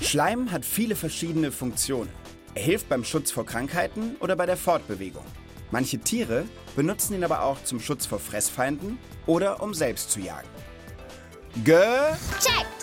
Schleim 0.01 0.53
hat 0.53 0.65
viele 0.65 0.95
verschiedene 0.95 1.51
Funktionen. 1.51 2.11
Er 2.55 2.63
hilft 2.63 2.89
beim 2.89 3.05
Schutz 3.05 3.31
vor 3.31 3.47
Krankheiten 3.47 4.17
oder 4.21 4.37
bei 4.37 4.47
der 4.47 4.57
Fortbewegung. 4.57 5.25
Manche 5.71 5.99
Tiere 5.99 6.45
benutzen 6.77 7.15
ihn 7.15 7.25
aber 7.25 7.43
auch 7.43 7.63
zum 7.65 7.81
Schutz 7.81 8.07
vor 8.07 8.19
Fressfeinden 8.19 8.99
oder 9.27 9.63
um 9.63 9.75
selbst 9.75 10.11
zu 10.11 10.21
jagen. 10.21 10.49
Gecheckt! 11.65 12.77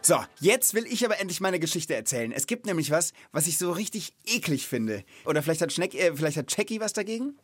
So, 0.00 0.16
jetzt 0.38 0.74
will 0.74 0.84
ich 0.86 1.04
aber 1.04 1.18
endlich 1.18 1.40
meine 1.40 1.58
Geschichte 1.58 1.94
erzählen. 1.94 2.30
Es 2.30 2.46
gibt 2.46 2.66
nämlich 2.66 2.90
was, 2.90 3.14
was 3.32 3.46
ich 3.46 3.56
so 3.56 3.72
richtig 3.72 4.12
eklig 4.26 4.66
finde. 4.66 5.02
Oder 5.24 5.42
vielleicht 5.42 5.62
hat, 5.62 5.72
Schneck, 5.72 5.94
äh, 5.94 6.14
vielleicht 6.14 6.36
hat 6.36 6.54
Jackie 6.54 6.78
was 6.78 6.92
dagegen? 6.92 7.38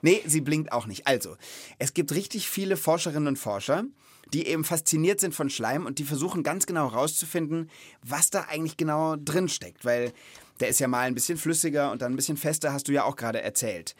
Nee, 0.00 0.22
sie 0.24 0.40
blinkt 0.40 0.72
auch 0.72 0.86
nicht. 0.86 1.06
Also, 1.06 1.36
es 1.78 1.92
gibt 1.92 2.12
richtig 2.12 2.48
viele 2.48 2.78
Forscherinnen 2.78 3.28
und 3.28 3.36
Forscher, 3.36 3.84
die 4.32 4.46
eben 4.46 4.64
fasziniert 4.64 5.20
sind 5.20 5.34
von 5.34 5.50
Schleim 5.50 5.86
und 5.86 5.98
die 5.98 6.04
versuchen 6.04 6.42
ganz 6.42 6.66
genau 6.66 6.90
herauszufinden, 6.92 7.70
was 8.02 8.30
da 8.30 8.46
eigentlich 8.48 8.76
genau 8.76 9.16
drin 9.16 9.48
steckt. 9.48 9.84
Weil 9.84 10.12
der 10.60 10.68
ist 10.68 10.80
ja 10.80 10.88
mal 10.88 11.06
ein 11.06 11.14
bisschen 11.14 11.38
flüssiger 11.38 11.90
und 11.92 12.02
dann 12.02 12.12
ein 12.12 12.16
bisschen 12.16 12.36
fester, 12.36 12.72
hast 12.72 12.88
du 12.88 12.92
ja 12.92 13.04
auch 13.04 13.16
gerade 13.16 13.42
erzählt. 13.42 13.94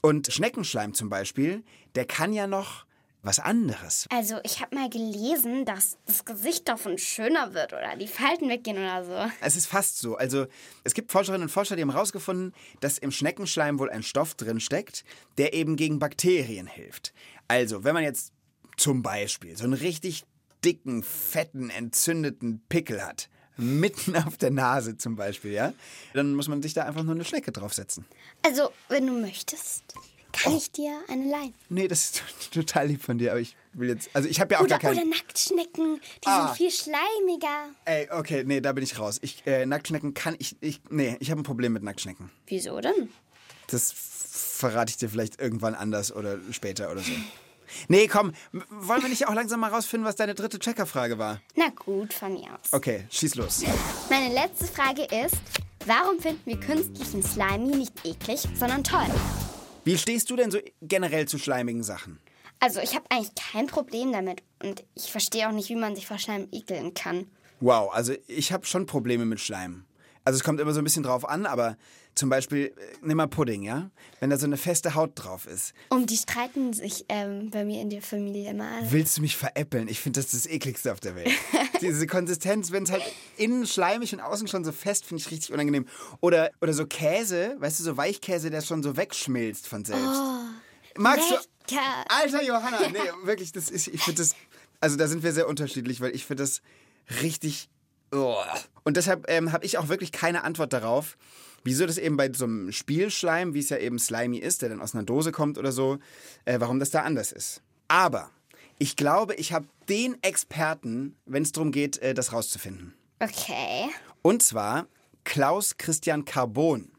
Und 0.00 0.32
Schneckenschleim 0.32 0.94
zum 0.94 1.08
Beispiel, 1.08 1.64
der 1.94 2.04
kann 2.04 2.32
ja 2.32 2.46
noch 2.46 2.86
was 3.22 3.40
anderes. 3.40 4.06
Also, 4.10 4.36
ich 4.44 4.60
habe 4.60 4.76
mal 4.76 4.88
gelesen, 4.88 5.64
dass 5.64 5.98
das 6.06 6.24
Gesicht 6.24 6.68
davon 6.68 6.98
schöner 6.98 7.52
wird 7.52 7.72
oder 7.72 7.96
die 7.96 8.06
Falten 8.06 8.48
weggehen 8.48 8.78
oder 8.78 9.04
so. 9.04 9.32
Es 9.40 9.56
ist 9.56 9.66
fast 9.66 9.98
so. 9.98 10.16
Also 10.16 10.46
es 10.84 10.94
gibt 10.94 11.10
Forscherinnen 11.10 11.42
und 11.42 11.50
Forscher, 11.50 11.74
die 11.74 11.82
haben 11.82 11.90
herausgefunden, 11.90 12.54
dass 12.80 12.96
im 12.96 13.10
Schneckenschleim 13.10 13.78
wohl 13.80 13.90
ein 13.90 14.04
Stoff 14.04 14.34
drin 14.34 14.60
steckt, 14.60 15.04
der 15.36 15.52
eben 15.52 15.76
gegen 15.76 15.98
Bakterien 15.98 16.68
hilft. 16.68 17.12
Also, 17.48 17.82
wenn 17.82 17.94
man 17.94 18.04
jetzt 18.04 18.32
zum 18.78 19.02
Beispiel 19.02 19.56
so 19.56 19.64
einen 19.64 19.74
richtig 19.74 20.24
dicken, 20.64 21.02
fetten, 21.02 21.68
entzündeten 21.70 22.62
Pickel 22.68 23.04
hat, 23.04 23.28
mitten 23.56 24.16
auf 24.16 24.36
der 24.36 24.50
Nase 24.50 24.96
zum 24.96 25.16
Beispiel, 25.16 25.52
ja, 25.52 25.72
dann 26.14 26.34
muss 26.34 26.48
man 26.48 26.62
sich 26.62 26.72
da 26.74 26.84
einfach 26.84 27.02
nur 27.02 27.14
eine 27.14 27.24
Schnecke 27.24 27.52
draufsetzen. 27.52 28.06
Also, 28.42 28.70
wenn 28.88 29.06
du 29.06 29.12
möchtest, 29.20 29.82
kann 30.32 30.56
ich 30.56 30.70
dir 30.72 30.98
eine 31.08 31.28
leihen. 31.30 31.54
Nee, 31.68 31.88
das 31.88 32.10
ist 32.10 32.22
total 32.52 32.86
lieb 32.88 33.02
von 33.02 33.18
dir, 33.18 33.32
aber 33.32 33.40
ich 33.40 33.56
will 33.72 33.88
jetzt, 33.88 34.10
also 34.14 34.28
ich 34.28 34.40
habe 34.40 34.54
ja 34.54 34.60
auch 34.60 34.64
Oder, 34.64 34.78
gar 34.78 34.90
oder 34.92 35.00
keinen... 35.00 35.10
Nacktschnecken, 35.10 36.00
die 36.24 36.26
Ah. 36.26 36.46
sind 36.48 36.56
viel 36.56 36.70
schleimiger. 36.70 37.70
Ey, 37.84 38.08
okay, 38.10 38.44
nee, 38.44 38.60
da 38.60 38.72
bin 38.72 38.82
ich 38.84 38.98
raus. 38.98 39.18
Ich, 39.22 39.46
äh, 39.46 39.66
Nacktschnecken 39.66 40.14
kann 40.14 40.34
ich, 40.38 40.56
ich, 40.60 40.80
nee, 40.90 41.16
ich 41.20 41.30
habe 41.30 41.40
ein 41.40 41.44
Problem 41.44 41.72
mit 41.72 41.82
Nacktschnecken. 41.82 42.30
Wieso 42.46 42.80
denn? 42.80 43.10
Das 43.68 43.92
verrate 43.92 44.90
ich 44.90 44.96
dir 44.96 45.08
vielleicht 45.08 45.40
irgendwann 45.40 45.74
anders 45.74 46.12
oder 46.12 46.38
später 46.52 46.90
oder 46.90 47.00
so. 47.02 47.12
Nee, 47.88 48.08
komm, 48.08 48.32
wollen 48.70 49.02
wir 49.02 49.08
nicht 49.08 49.28
auch 49.28 49.34
langsam 49.34 49.60
mal 49.60 49.70
rausfinden, 49.70 50.06
was 50.06 50.16
deine 50.16 50.34
dritte 50.34 50.58
Checkerfrage 50.58 51.18
war? 51.18 51.40
Na 51.54 51.68
gut, 51.68 52.12
von 52.14 52.32
mir 52.34 52.46
aus. 52.52 52.72
Okay, 52.72 53.06
schieß 53.10 53.34
los. 53.36 53.62
Meine 54.10 54.34
letzte 54.34 54.66
Frage 54.66 55.02
ist, 55.04 55.36
warum 55.86 56.18
finden 56.20 56.42
wir 56.44 56.58
künstlichen 56.58 57.22
Slimy 57.22 57.76
nicht 57.76 57.92
eklig, 58.04 58.48
sondern 58.54 58.84
toll? 58.84 59.06
Wie 59.84 59.96
stehst 59.96 60.30
du 60.30 60.36
denn 60.36 60.50
so 60.50 60.58
generell 60.82 61.26
zu 61.26 61.38
schleimigen 61.38 61.82
Sachen? 61.82 62.18
Also 62.60 62.80
ich 62.80 62.94
habe 62.94 63.06
eigentlich 63.10 63.34
kein 63.34 63.68
Problem 63.68 64.12
damit 64.12 64.42
und 64.62 64.84
ich 64.94 65.10
verstehe 65.10 65.48
auch 65.48 65.52
nicht, 65.52 65.68
wie 65.68 65.76
man 65.76 65.94
sich 65.94 66.06
vor 66.06 66.18
Schleim 66.18 66.48
ekeln 66.52 66.94
kann. 66.94 67.26
Wow, 67.60 67.92
also 67.92 68.14
ich 68.26 68.52
habe 68.52 68.66
schon 68.66 68.86
Probleme 68.86 69.24
mit 69.24 69.40
Schleim. 69.40 69.84
Also 70.28 70.36
es 70.36 70.44
kommt 70.44 70.60
immer 70.60 70.74
so 70.74 70.82
ein 70.82 70.84
bisschen 70.84 71.04
drauf 71.04 71.26
an, 71.26 71.46
aber 71.46 71.78
zum 72.14 72.28
Beispiel, 72.28 72.66
äh, 72.66 72.72
nimm 73.00 73.16
mal 73.16 73.28
Pudding, 73.28 73.62
ja? 73.62 73.90
Wenn 74.20 74.28
da 74.28 74.36
so 74.36 74.44
eine 74.44 74.58
feste 74.58 74.94
Haut 74.94 75.12
drauf 75.14 75.46
ist. 75.46 75.72
Und 75.88 76.10
die 76.10 76.18
streiten 76.18 76.74
sich 76.74 77.06
ähm, 77.08 77.48
bei 77.48 77.64
mir 77.64 77.80
in 77.80 77.88
der 77.88 78.02
Familie 78.02 78.50
immer. 78.50 78.68
Willst 78.90 79.16
du 79.16 79.22
mich 79.22 79.38
veräppeln? 79.38 79.88
Ich 79.88 80.00
finde 80.00 80.20
das 80.20 80.32
das 80.32 80.44
ekligste 80.44 80.92
auf 80.92 81.00
der 81.00 81.14
Welt. 81.14 81.30
Diese 81.80 82.06
Konsistenz, 82.06 82.72
wenn 82.72 82.82
es 82.82 82.90
halt 82.90 83.04
innen 83.38 83.66
schleimig 83.66 84.12
und 84.12 84.20
außen 84.20 84.48
schon 84.48 84.66
so 84.66 84.72
fest, 84.72 85.06
finde 85.06 85.22
ich 85.22 85.30
richtig 85.30 85.50
unangenehm. 85.50 85.86
Oder, 86.20 86.50
oder 86.60 86.74
so 86.74 86.84
Käse, 86.84 87.56
weißt 87.58 87.80
du, 87.80 87.84
so 87.84 87.96
Weichkäse, 87.96 88.50
der 88.50 88.60
schon 88.60 88.82
so 88.82 88.98
wegschmilzt 88.98 89.66
von 89.66 89.86
selbst. 89.86 90.20
Magst 90.98 91.30
du... 91.30 91.36
Lecker. 91.70 92.04
Alter 92.08 92.42
Johanna, 92.42 92.88
nee, 92.88 92.98
wirklich, 93.24 93.52
das 93.52 93.70
ist, 93.70 93.88
ich 93.88 94.02
finde 94.02 94.22
das, 94.22 94.34
also 94.80 94.96
da 94.96 95.06
sind 95.06 95.22
wir 95.22 95.32
sehr 95.32 95.48
unterschiedlich, 95.48 96.00
weil 96.00 96.14
ich 96.14 96.24
finde 96.24 96.42
das 96.42 96.62
richtig, 97.22 97.68
oh. 97.72 97.77
Und 98.84 98.96
deshalb 98.96 99.26
ähm, 99.28 99.52
habe 99.52 99.64
ich 99.64 99.78
auch 99.78 99.88
wirklich 99.88 100.12
keine 100.12 100.44
Antwort 100.44 100.72
darauf, 100.72 101.16
wieso 101.64 101.86
das 101.86 101.98
eben 101.98 102.16
bei 102.16 102.32
so 102.32 102.44
einem 102.44 102.72
Spielschleim, 102.72 103.54
wie 103.54 103.60
es 103.60 103.68
ja 103.68 103.78
eben 103.78 103.98
Slimy 103.98 104.38
ist, 104.38 104.62
der 104.62 104.70
dann 104.70 104.80
aus 104.80 104.94
einer 104.94 105.04
Dose 105.04 105.32
kommt 105.32 105.58
oder 105.58 105.72
so, 105.72 105.98
äh, 106.44 106.58
warum 106.60 106.78
das 106.78 106.90
da 106.90 107.02
anders 107.02 107.32
ist. 107.32 107.62
Aber 107.88 108.30
ich 108.78 108.96
glaube, 108.96 109.34
ich 109.34 109.52
habe 109.52 109.66
den 109.88 110.22
Experten, 110.22 111.16
wenn 111.26 111.42
es 111.42 111.52
darum 111.52 111.72
geht, 111.72 111.98
äh, 111.98 112.14
das 112.14 112.32
rauszufinden. 112.32 112.94
Okay. 113.20 113.90
Und 114.22 114.42
zwar 114.42 114.86
Klaus 115.24 115.76
Christian 115.76 116.24
Carbon. 116.24 116.90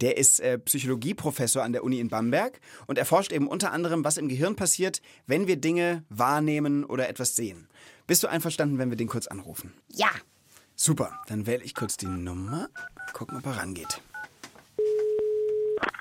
Der 0.00 0.16
ist 0.16 0.40
äh, 0.40 0.58
Psychologieprofessor 0.58 1.62
an 1.62 1.72
der 1.72 1.84
Uni 1.84 2.00
in 2.00 2.08
Bamberg 2.08 2.60
und 2.86 2.98
erforscht 2.98 3.30
eben 3.30 3.46
unter 3.46 3.72
anderem, 3.72 4.04
was 4.04 4.16
im 4.16 4.28
Gehirn 4.28 4.56
passiert, 4.56 5.00
wenn 5.26 5.46
wir 5.46 5.56
Dinge 5.56 6.04
wahrnehmen 6.08 6.84
oder 6.84 7.08
etwas 7.08 7.36
sehen. 7.36 7.68
Bist 8.06 8.22
du 8.22 8.28
einverstanden, 8.28 8.78
wenn 8.78 8.90
wir 8.90 8.96
den 8.96 9.08
kurz 9.08 9.28
anrufen? 9.28 9.72
Ja. 9.88 10.10
Super, 10.74 11.20
dann 11.28 11.46
wähle 11.46 11.62
ich 11.62 11.74
kurz 11.74 11.96
die 11.96 12.06
Nummer. 12.06 12.68
Gucken, 13.12 13.38
ob 13.38 13.46
er 13.46 13.58
rangeht. 13.58 14.00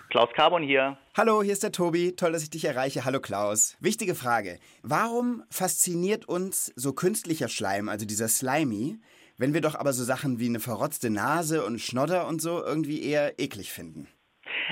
Klaus 0.09 0.29
Carbon 0.35 0.63
hier. 0.63 0.97
Hallo, 1.15 1.43
hier 1.43 1.53
ist 1.53 1.63
der 1.63 1.71
Tobi. 1.71 2.15
Toll, 2.15 2.31
dass 2.33 2.43
ich 2.43 2.49
dich 2.49 2.65
erreiche. 2.65 3.05
Hallo 3.05 3.19
Klaus. 3.19 3.77
Wichtige 3.79 4.15
Frage. 4.15 4.59
Warum 4.81 5.43
fasziniert 5.49 6.27
uns 6.27 6.73
so 6.75 6.91
künstlicher 6.91 7.47
Schleim, 7.47 7.87
also 7.87 8.05
dieser 8.05 8.27
Slimy, 8.27 8.99
wenn 9.37 9.53
wir 9.53 9.61
doch 9.61 9.75
aber 9.75 9.93
so 9.93 10.03
Sachen 10.03 10.39
wie 10.39 10.47
eine 10.47 10.59
verrotzte 10.59 11.09
Nase 11.09 11.63
und 11.63 11.79
Schnodder 11.79 12.27
und 12.27 12.41
so 12.41 12.63
irgendwie 12.63 13.03
eher 13.03 13.39
eklig 13.39 13.71
finden? 13.71 14.07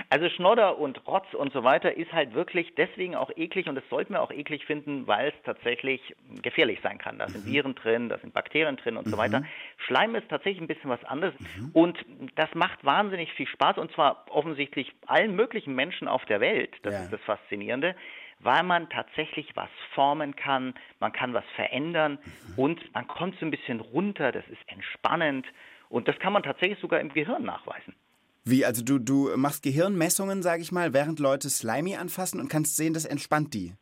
Also 0.09 0.29
Schnodder 0.29 0.77
und 0.77 1.05
Rotz 1.07 1.33
und 1.33 1.53
so 1.53 1.63
weiter 1.63 1.95
ist 1.95 2.11
halt 2.13 2.33
wirklich 2.33 2.73
deswegen 2.75 3.15
auch 3.15 3.31
eklig 3.35 3.67
und 3.67 3.75
das 3.75 3.87
sollten 3.89 4.13
wir 4.13 4.21
auch 4.21 4.31
eklig 4.31 4.65
finden, 4.65 5.07
weil 5.07 5.29
es 5.29 5.43
tatsächlich 5.43 6.15
gefährlich 6.41 6.79
sein 6.81 6.97
kann. 6.97 7.19
Da 7.19 7.29
sind 7.29 7.45
Viren 7.45 7.75
drin, 7.75 8.09
da 8.09 8.17
sind 8.19 8.33
Bakterien 8.33 8.77
drin 8.77 8.97
und 8.97 9.09
so 9.09 9.17
weiter. 9.17 9.43
Schleim 9.77 10.15
ist 10.15 10.29
tatsächlich 10.29 10.61
ein 10.61 10.67
bisschen 10.67 10.89
was 10.89 11.03
anderes 11.05 11.33
und 11.73 11.97
das 12.35 12.53
macht 12.55 12.83
wahnsinnig 12.85 13.31
viel 13.33 13.47
Spaß 13.47 13.77
und 13.77 13.91
zwar 13.93 14.25
offensichtlich 14.29 14.93
allen 15.07 15.35
möglichen 15.35 15.75
Menschen 15.75 16.07
auf 16.07 16.25
der 16.25 16.39
Welt. 16.39 16.75
Das 16.83 16.93
Ja. 16.93 17.03
ist 17.05 17.13
das 17.13 17.21
Faszinierende. 17.21 17.95
Weil 18.41 18.63
man 18.63 18.89
tatsächlich 18.89 19.53
was 19.55 19.69
formen 19.93 20.33
kann, 20.33 20.73
man 21.01 21.11
kann 21.11 21.33
was 21.33 21.43
verändern 21.55 22.17
und 22.55 22.93
man 22.93 23.05
kommt 23.05 23.37
so 23.37 23.45
ein 23.45 23.51
bisschen 23.51 23.81
runter, 23.81 24.31
das 24.31 24.47
ist 24.47 24.61
entspannend 24.67 25.45
und 25.89 26.07
das 26.07 26.17
kann 26.19 26.31
man 26.31 26.43
tatsächlich 26.43 26.79
sogar 26.79 27.01
im 27.01 27.11
Gehirn 27.11 27.43
nachweisen. 27.43 27.95
Wie, 28.43 28.65
also 28.65 28.83
du, 28.83 28.99
du 28.99 29.35
machst 29.37 29.63
Gehirnmessungen, 29.63 30.41
sag 30.41 30.61
ich 30.61 30.71
mal, 30.71 30.93
während 30.93 31.19
Leute 31.19 31.49
Slimy 31.49 31.95
anfassen 31.95 32.39
und 32.39 32.49
kannst 32.49 32.77
sehen, 32.77 32.93
das 32.93 33.05
entspannt 33.05 33.53
die. 33.53 33.73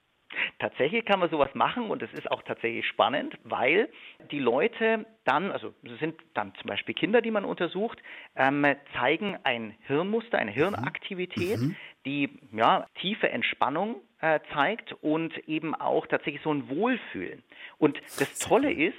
Tatsächlich 0.60 1.06
kann 1.06 1.20
man 1.20 1.30
sowas 1.30 1.54
machen 1.54 1.90
und 1.90 2.02
es 2.02 2.12
ist 2.14 2.30
auch 2.32 2.42
tatsächlich 2.42 2.86
spannend, 2.88 3.38
weil 3.44 3.90
die 4.32 4.40
Leute 4.40 5.06
dann, 5.24 5.52
also 5.52 5.74
es 5.84 6.00
sind 6.00 6.16
dann 6.34 6.54
zum 6.56 6.68
Beispiel 6.68 6.96
Kinder, 6.96 7.22
die 7.22 7.30
man 7.30 7.46
untersucht, 7.46 8.00
ähm, 8.36 8.66
zeigen 9.00 9.38
ein 9.44 9.76
Hirnmuster, 9.86 10.40
eine 10.40 10.52
Hirnaktivität, 10.52 11.60
die 12.06 12.40
ja 12.52 12.88
tiefe 13.00 13.30
Entspannung 13.30 14.02
äh, 14.20 14.40
zeigt 14.54 14.94
und 15.02 15.38
eben 15.48 15.76
auch 15.76 16.08
tatsächlich 16.08 16.42
so 16.42 16.52
ein 16.52 16.70
Wohlfühlen. 16.70 17.44
Und 17.78 18.00
das 18.18 18.40
Tolle 18.40 18.72
ist, 18.72 18.98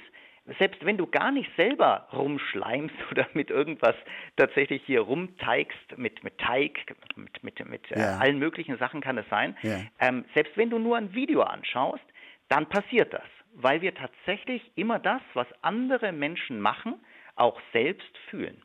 selbst 0.57 0.83
wenn 0.85 0.97
du 0.97 1.05
gar 1.07 1.31
nicht 1.31 1.49
selber 1.55 2.07
rumschleimst 2.13 2.95
oder 3.11 3.27
mit 3.33 3.49
irgendwas 3.49 3.95
tatsächlich 4.35 4.81
hier 4.85 5.01
rumteigst, 5.01 5.97
mit, 5.97 6.23
mit 6.23 6.37
Teig, 6.37 6.77
mit, 7.15 7.43
mit, 7.43 7.69
mit 7.69 7.91
äh, 7.91 7.99
Ja. 7.99 8.17
allen 8.17 8.39
möglichen 8.39 8.77
Sachen 8.77 9.01
kann 9.01 9.17
es 9.17 9.25
sein, 9.29 9.55
Ja. 9.61 9.79
ähm, 9.99 10.25
selbst 10.33 10.55
wenn 10.57 10.69
du 10.69 10.79
nur 10.79 10.97
ein 10.97 11.13
Video 11.13 11.41
anschaust, 11.41 12.03
dann 12.47 12.67
passiert 12.67 13.13
das, 13.13 13.23
weil 13.53 13.81
wir 13.81 13.93
tatsächlich 13.93 14.61
immer 14.75 14.97
das, 14.99 15.21
was 15.33 15.47
andere 15.61 16.11
Menschen 16.11 16.59
machen, 16.61 16.95
auch 17.35 17.59
selbst 17.73 18.09
fühlen. 18.29 18.61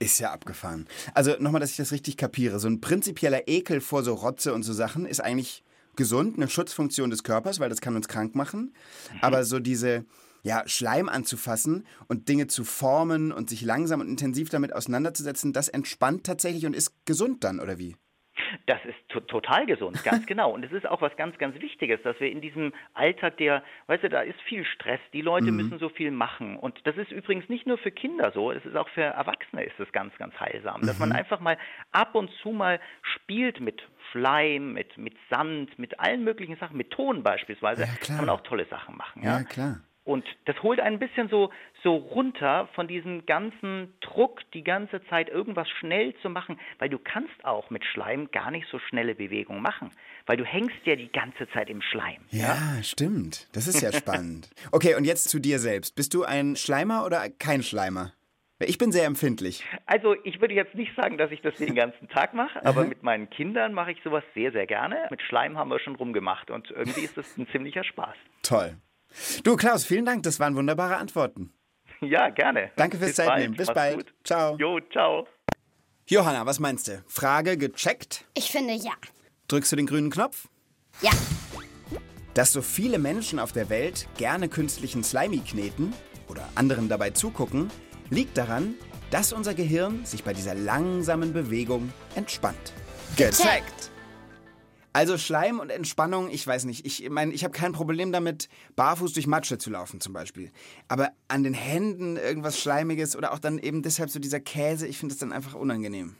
Ist 0.00 0.20
ja 0.20 0.30
abgefahren. 0.32 0.86
Also 1.14 1.32
nochmal, 1.40 1.60
dass 1.60 1.72
ich 1.72 1.76
das 1.76 1.92
richtig 1.92 2.16
kapiere. 2.16 2.58
So 2.60 2.68
ein 2.68 2.80
prinzipieller 2.80 3.48
Ekel 3.48 3.80
vor 3.80 4.02
so 4.02 4.14
Rotze 4.14 4.54
und 4.54 4.62
so 4.62 4.72
Sachen 4.72 5.06
ist 5.06 5.20
eigentlich 5.20 5.64
gesund, 5.96 6.36
eine 6.36 6.48
Schutzfunktion 6.48 7.10
des 7.10 7.24
Körpers, 7.24 7.58
weil 7.58 7.68
das 7.68 7.80
kann 7.80 7.96
uns 7.96 8.06
krank 8.06 8.36
machen. 8.36 8.72
Aber 9.20 9.42
so 9.42 9.58
diese, 9.58 10.04
ja, 10.42 10.62
Schleim 10.66 11.08
anzufassen 11.08 11.86
und 12.08 12.28
Dinge 12.28 12.46
zu 12.46 12.64
formen 12.64 13.32
und 13.32 13.48
sich 13.50 13.62
langsam 13.62 14.00
und 14.00 14.08
intensiv 14.08 14.50
damit 14.50 14.72
auseinanderzusetzen, 14.72 15.52
das 15.52 15.68
entspannt 15.68 16.24
tatsächlich 16.24 16.66
und 16.66 16.74
ist 16.74 16.92
gesund 17.06 17.44
dann, 17.44 17.60
oder 17.60 17.78
wie? 17.78 17.96
Das 18.66 18.78
ist 18.84 18.96
to 19.08 19.20
total 19.20 19.66
gesund, 19.66 20.02
ganz 20.04 20.26
genau. 20.26 20.52
Und 20.52 20.64
es 20.64 20.72
ist 20.72 20.86
auch 20.86 21.02
was 21.02 21.14
ganz, 21.16 21.36
ganz 21.38 21.58
Wichtiges, 21.60 22.00
dass 22.02 22.18
wir 22.20 22.30
in 22.30 22.40
diesem 22.40 22.72
Alltag, 22.94 23.36
der, 23.38 23.62
weißt 23.86 24.04
du, 24.04 24.08
da 24.08 24.20
ist 24.20 24.40
viel 24.42 24.64
Stress, 24.64 25.00
die 25.12 25.22
Leute 25.22 25.50
müssen 25.52 25.78
so 25.78 25.88
viel 25.88 26.10
machen. 26.10 26.56
Und 26.56 26.78
das 26.84 26.96
ist 26.96 27.10
übrigens 27.10 27.48
nicht 27.48 27.66
nur 27.66 27.78
für 27.78 27.90
Kinder 27.90 28.30
so, 28.32 28.52
es 28.52 28.64
ist 28.64 28.76
auch 28.76 28.88
für 28.90 29.02
Erwachsene 29.02 29.64
ist 29.64 29.78
es 29.78 29.90
ganz, 29.92 30.16
ganz 30.18 30.38
heilsam, 30.38 30.82
dass 30.82 30.98
man 30.98 31.12
einfach 31.12 31.40
mal 31.40 31.58
ab 31.92 32.14
und 32.14 32.30
zu 32.42 32.50
mal 32.50 32.80
spielt 33.02 33.60
mit 33.60 33.82
Schleim, 34.12 34.72
mit, 34.72 34.96
mit 34.96 35.14
Sand, 35.28 35.78
mit 35.78 35.98
allen 36.00 36.24
möglichen 36.24 36.56
Sachen, 36.56 36.76
mit 36.76 36.90
Ton 36.90 37.22
beispielsweise, 37.22 37.82
Ja, 37.82 37.88
klar. 38.00 38.18
kann 38.18 38.26
man 38.26 38.34
auch 38.34 38.42
tolle 38.42 38.66
Sachen 38.66 38.96
machen. 38.96 39.22
Ja, 39.22 39.38
Ja, 39.38 39.44
klar. 39.44 39.80
Und 40.08 40.24
das 40.46 40.62
holt 40.62 40.80
ein 40.80 40.98
bisschen 40.98 41.28
so, 41.28 41.50
so 41.82 41.96
runter 41.96 42.70
von 42.74 42.88
diesem 42.88 43.26
ganzen 43.26 43.92
Druck, 44.00 44.40
die 44.54 44.64
ganze 44.64 45.04
Zeit 45.10 45.28
irgendwas 45.28 45.68
schnell 45.68 46.14
zu 46.22 46.30
machen, 46.30 46.58
weil 46.78 46.88
du 46.88 46.98
kannst 46.98 47.44
auch 47.44 47.68
mit 47.68 47.84
Schleim 47.84 48.30
gar 48.30 48.50
nicht 48.50 48.66
so 48.70 48.78
schnelle 48.78 49.14
Bewegungen 49.14 49.60
machen, 49.60 49.90
weil 50.24 50.38
du 50.38 50.46
hängst 50.46 50.78
ja 50.86 50.96
die 50.96 51.12
ganze 51.12 51.46
Zeit 51.50 51.68
im 51.68 51.82
Schleim. 51.82 52.22
Ja, 52.30 52.82
stimmt. 52.82 53.48
Das 53.52 53.66
ist 53.68 53.82
ja 53.82 53.92
spannend. 53.98 54.48
Okay, 54.72 54.94
und 54.94 55.04
jetzt 55.04 55.28
zu 55.28 55.40
dir 55.40 55.58
selbst. 55.58 55.94
Bist 55.94 56.14
du 56.14 56.24
ein 56.24 56.56
Schleimer 56.56 57.04
oder 57.04 57.28
kein 57.28 57.62
Schleimer? 57.62 58.14
Ich 58.60 58.78
bin 58.78 58.92
sehr 58.92 59.04
empfindlich. 59.04 59.62
Also 59.84 60.16
ich 60.24 60.40
würde 60.40 60.54
jetzt 60.54 60.74
nicht 60.74 60.96
sagen, 60.96 61.18
dass 61.18 61.30
ich 61.32 61.42
das 61.42 61.54
den 61.56 61.74
ganzen 61.74 62.08
Tag 62.08 62.32
mache, 62.32 62.64
aber 62.64 62.84
mit 62.84 63.02
meinen 63.02 63.28
Kindern 63.28 63.74
mache 63.74 63.92
ich 63.92 63.98
sowas 64.02 64.24
sehr, 64.34 64.52
sehr 64.52 64.66
gerne. 64.66 65.06
Mit 65.10 65.20
Schleim 65.20 65.58
haben 65.58 65.68
wir 65.68 65.78
schon 65.78 65.96
rumgemacht 65.96 66.50
und 66.50 66.70
irgendwie 66.70 67.02
ist 67.02 67.18
das 67.18 67.36
ein 67.36 67.46
ziemlicher 67.48 67.84
Spaß. 67.84 68.16
Toll. 68.42 68.78
Du, 69.44 69.56
Klaus, 69.56 69.84
vielen 69.84 70.04
Dank. 70.04 70.22
Das 70.22 70.40
waren 70.40 70.54
wunderbare 70.56 70.96
Antworten. 70.96 71.52
Ja, 72.00 72.28
gerne. 72.30 72.70
Danke 72.76 72.96
fürs 72.96 73.10
Bis 73.10 73.16
Zeitnehmen. 73.16 73.56
bald. 73.56 73.56
Bis 73.56 73.66
Mach's 73.68 73.74
bald. 73.74 73.96
Gut. 73.96 74.14
Ciao. 74.24 74.56
Jo, 74.56 74.80
ciao. 74.92 75.26
Johanna, 76.06 76.46
was 76.46 76.58
meinst 76.60 76.88
du? 76.88 77.02
Frage 77.06 77.56
gecheckt? 77.56 78.24
Ich 78.34 78.50
finde 78.50 78.74
ja. 78.74 78.92
Drückst 79.48 79.72
du 79.72 79.76
den 79.76 79.86
grünen 79.86 80.10
Knopf? 80.10 80.48
Ja. 81.02 81.10
Dass 82.34 82.52
so 82.52 82.62
viele 82.62 82.98
Menschen 82.98 83.38
auf 83.38 83.52
der 83.52 83.68
Welt 83.68 84.06
gerne 84.16 84.48
künstlichen 84.48 85.02
Slimy 85.02 85.40
kneten 85.40 85.92
oder 86.28 86.48
anderen 86.54 86.88
dabei 86.88 87.10
zugucken, 87.10 87.70
liegt 88.10 88.38
daran, 88.38 88.74
dass 89.10 89.32
unser 89.32 89.54
Gehirn 89.54 90.04
sich 90.04 90.22
bei 90.22 90.32
dieser 90.32 90.54
langsamen 90.54 91.32
Bewegung 91.32 91.92
entspannt. 92.14 92.72
Gecheckt! 93.16 93.90
Also 94.92 95.18
Schleim 95.18 95.60
und 95.60 95.70
Entspannung, 95.70 96.30
ich 96.30 96.46
weiß 96.46 96.64
nicht. 96.64 96.86
Ich 96.86 97.08
meine, 97.10 97.32
ich 97.32 97.44
habe 97.44 97.52
kein 97.52 97.72
Problem 97.72 98.10
damit, 98.10 98.48
barfuß 98.74 99.12
durch 99.12 99.26
Matsche 99.26 99.58
zu 99.58 99.70
laufen 99.70 100.00
zum 100.00 100.12
Beispiel. 100.12 100.50
Aber 100.88 101.10
an 101.28 101.44
den 101.44 101.54
Händen 101.54 102.16
irgendwas 102.16 102.58
Schleimiges 102.58 103.14
oder 103.14 103.32
auch 103.32 103.38
dann 103.38 103.58
eben 103.58 103.82
deshalb 103.82 104.10
so 104.10 104.18
dieser 104.18 104.40
Käse, 104.40 104.86
ich 104.86 104.98
finde 104.98 105.12
es 105.12 105.18
dann 105.18 105.32
einfach 105.32 105.54
unangenehm. 105.54 106.16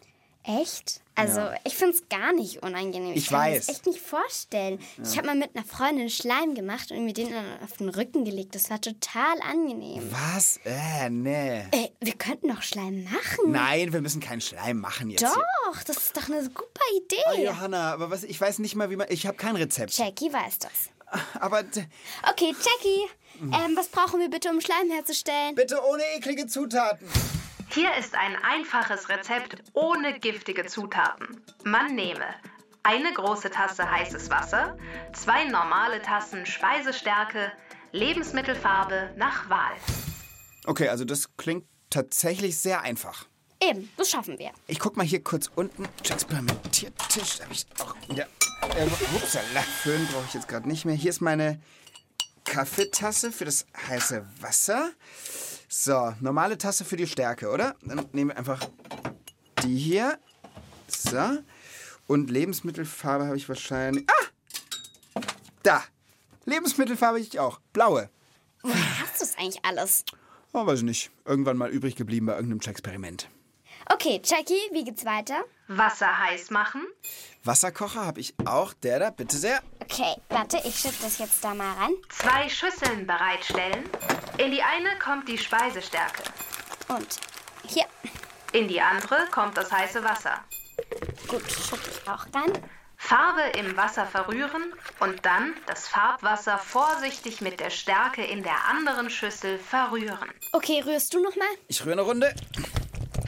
Echt? 0.49 1.00
Also, 1.14 1.40
ich 1.64 1.75
finde 1.75 1.95
es 1.97 2.09
gar 2.09 2.33
nicht 2.33 2.62
unangenehm. 2.62 3.12
Ich 3.14 3.26
kann 3.28 3.40
mir 3.50 3.57
weiß. 3.57 3.67
das 3.67 3.75
echt 3.76 3.87
nicht 3.87 4.00
vorstellen. 4.00 4.78
Ich 5.02 5.17
habe 5.19 5.26
mal 5.26 5.35
mit 5.37 5.55
einer 5.55 5.64
Freundin 5.64 6.09
Schleim 6.09 6.55
gemacht 6.55 6.90
und 6.93 7.05
mir 7.05 7.12
den 7.12 7.31
dann 7.33 7.45
auf 7.62 7.76
den 7.76 7.88
Rücken 7.88 8.25
gelegt. 8.25 8.55
Das 8.55 8.71
war 8.71 8.81
total 8.81 9.40
angenehm. 9.43 10.09
Was? 10.11 10.59
Äh, 10.64 11.11
nee. 11.11 11.64
Ey, 11.73 11.93
Wir 12.00 12.14
könnten 12.14 12.49
doch 12.49 12.62
Schleim 12.62 13.02
machen. 13.05 13.50
Nein, 13.52 13.93
wir 13.93 14.00
müssen 14.00 14.21
keinen 14.21 14.40
Schleim 14.40 14.78
machen 14.78 15.11
jetzt. 15.11 15.21
hier. 15.21 15.45
Doch, 15.67 15.83
das 15.83 15.97
ist 15.97 16.17
doch 16.17 16.28
eine 16.28 16.43
super 16.43 16.62
Oh, 16.64 16.97
Idee. 17.37 17.45
Johanna, 17.45 17.93
aber 17.93 18.11
was, 18.11 18.23
ich 18.25 18.40
weiß 18.40 18.61
nicht 18.61 18.75
mal, 18.76 18.88
wie 18.90 18.97
man. 18.97 19.09
Ich 19.11 19.26
habe 19.26 19.37
kein 19.37 19.57
Rezept. 19.57 19.93
Jackie 19.99 20.33
weiß 20.33 20.59
das. 20.61 20.71
Aber 21.40 21.61
Okay, 22.31 22.55
Jackie, 22.55 23.09
ähm, 23.43 23.76
was 23.76 23.88
brauchen 23.88 24.21
wir 24.21 24.28
bitte, 24.31 24.50
um 24.50 24.61
Schleim 24.61 24.90
herzustellen? 24.90 25.55
bitte 25.55 25.81
ohne 25.85 26.02
eklige 26.17 26.47
Zutaten. 26.47 27.07
Hier 27.70 27.94
ist 27.96 28.14
ein 28.14 28.34
einfaches 28.42 29.08
Rezept 29.10 29.62
ohne 29.75 30.18
giftige 30.18 30.64
Zutaten. 30.64 31.40
Man 31.64 31.94
nehme 31.94 32.25
eine 32.82 33.12
große 33.12 33.50
Tasse 33.50 33.90
heißes 33.90 34.30
Wasser, 34.30 34.78
zwei 35.12 35.44
normale 35.44 36.00
Tassen 36.00 36.46
Speisestärke, 36.46 37.52
Lebensmittelfarbe 37.92 39.12
nach 39.16 39.50
Wahl. 39.50 39.75
Okay, 40.64 40.88
also 40.88 41.04
das 41.04 41.37
klingt 41.37 41.66
tatsächlich 41.90 42.58
sehr 42.58 42.80
einfach. 42.82 43.26
Eben, 43.62 43.90
das 43.96 44.10
schaffen 44.10 44.38
wir. 44.38 44.50
Ich 44.66 44.78
guck 44.78 44.96
mal 44.96 45.04
hier 45.04 45.22
kurz 45.22 45.50
unten. 45.54 45.87
Experimentiertisch. 46.08 47.38
Da 47.38 47.44
habe 47.44 47.52
ich 47.52 47.66
auch. 47.80 47.94
Ja. 48.14 48.25
Äh, 48.76 48.87
upsala, 49.14 49.60
Föhn 49.82 50.06
brauche 50.06 50.25
ich 50.26 50.34
jetzt 50.34 50.48
gerade 50.48 50.68
nicht 50.68 50.84
mehr. 50.84 50.94
Hier 50.94 51.10
ist 51.10 51.20
meine 51.20 51.60
Kaffeetasse 52.44 53.30
für 53.30 53.44
das 53.44 53.66
heiße 53.88 54.26
Wasser. 54.40 54.90
So, 55.68 56.14
normale 56.20 56.56
Tasse 56.56 56.84
für 56.84 56.96
die 56.96 57.06
Stärke, 57.06 57.50
oder? 57.50 57.76
Dann 57.82 58.06
nehmen 58.12 58.30
wir 58.30 58.38
einfach 58.38 58.66
die 59.62 59.76
hier. 59.76 60.18
So. 60.87 61.38
Und 62.06 62.30
Lebensmittelfarbe 62.30 63.26
habe 63.26 63.37
ich 63.37 63.48
wahrscheinlich. 63.48 64.06
Ah! 64.08 65.22
Da. 65.62 65.84
Lebensmittelfarbe 66.46 67.20
ich 67.20 67.38
auch. 67.38 67.60
Blaue. 67.75 68.08
Woher 68.62 69.00
hast 69.00 69.20
du 69.20 69.25
es 69.25 69.37
eigentlich 69.37 69.62
alles? 69.64 70.04
Oh, 70.54 70.64
weiß 70.64 70.78
ich 70.78 70.84
nicht. 70.84 71.10
Irgendwann 71.26 71.58
mal 71.58 71.70
übrig 71.70 71.96
geblieben 71.96 72.26
bei 72.26 72.34
irgendeinem 72.34 72.60
Experiment. 72.60 73.28
Okay, 73.90 74.21
Jackie, 74.25 74.61
wie 74.73 74.85
geht's 74.85 75.04
weiter? 75.04 75.45
Wasser 75.68 76.18
heiß 76.18 76.50
machen, 76.50 76.87
Wasserkocher 77.45 78.04
habe 78.04 78.21
ich 78.21 78.35
auch. 78.47 78.73
Der 78.75 78.99
da, 78.99 79.11
bitte 79.11 79.37
sehr. 79.37 79.61
Okay, 79.83 80.16
warte, 80.28 80.59
ich 80.64 80.75
schütte 80.78 80.97
das 81.02 81.18
jetzt 81.18 81.42
da 81.45 81.54
mal 81.54 81.73
ran. 81.75 81.92
zwei 82.11 82.49
Schüsseln 82.49 83.07
bereitstellen. 83.07 83.88
In 84.38 84.50
die 84.50 84.62
eine 84.62 84.99
kommt 84.99 85.28
die 85.28 85.38
Speisestärke, 85.38 86.23
Und 86.88 87.18
hier. 87.66 87.85
in 88.52 88.68
die 88.68 88.80
andere 88.80 89.26
kommt 89.30 89.57
das 89.57 89.71
heiße 89.73 90.02
Wasser. 90.04 90.42
Gut, 91.26 91.42
schütte 91.50 91.90
ich 91.90 92.09
auch 92.09 92.26
rein. 92.35 92.52
Farbe 92.97 93.42
im 93.59 93.76
Wasser 93.76 94.04
verrühren 94.07 94.75
und 95.00 95.25
dann 95.25 95.54
das 95.66 95.87
Farbwasser 95.87 96.59
vorsichtig 96.59 97.40
mit 97.40 97.61
der 97.61 97.71
Stärke 97.71 98.25
in 98.25 98.42
der 98.42 98.64
anderen 98.68 99.09
Schüssel 99.09 99.59
verrühren. 99.59 100.30
Okay, 100.52 100.83
rührst 100.85 101.14
du 101.14 101.23
noch 101.23 101.37
mal? 101.37 101.47
Ich 101.68 101.80
rühre 101.85 101.92
eine 101.92 102.02
Runde. 102.02 102.35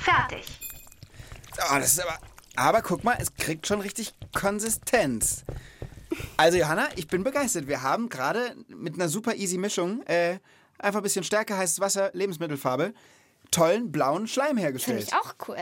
Fertig. 0.00 0.44
Oh, 1.70 1.76
das 1.78 1.92
ist 1.92 2.00
aber. 2.00 2.18
Aber 2.56 2.82
guck 2.82 3.04
mal, 3.04 3.16
es 3.20 3.34
kriegt 3.34 3.66
schon 3.66 3.80
richtig 3.80 4.12
Konsistenz. 4.34 5.44
Also, 6.36 6.58
Johanna, 6.58 6.88
ich 6.96 7.06
bin 7.08 7.22
begeistert. 7.22 7.68
Wir 7.68 7.82
haben 7.82 8.08
gerade 8.08 8.56
mit 8.68 8.94
einer 8.94 9.08
super 9.08 9.36
easy 9.36 9.56
Mischung 9.56 10.02
äh, 10.06 10.38
einfach 10.78 11.00
ein 11.00 11.02
bisschen 11.04 11.24
Stärke, 11.24 11.56
heißes 11.56 11.78
Wasser, 11.80 12.10
Lebensmittelfarbe, 12.12 12.92
tollen 13.50 13.92
blauen 13.92 14.26
Schleim 14.26 14.48
Finde 14.48 14.62
hergestellt. 14.62 15.04
ich 15.08 15.14
auch 15.14 15.34
cool. 15.48 15.56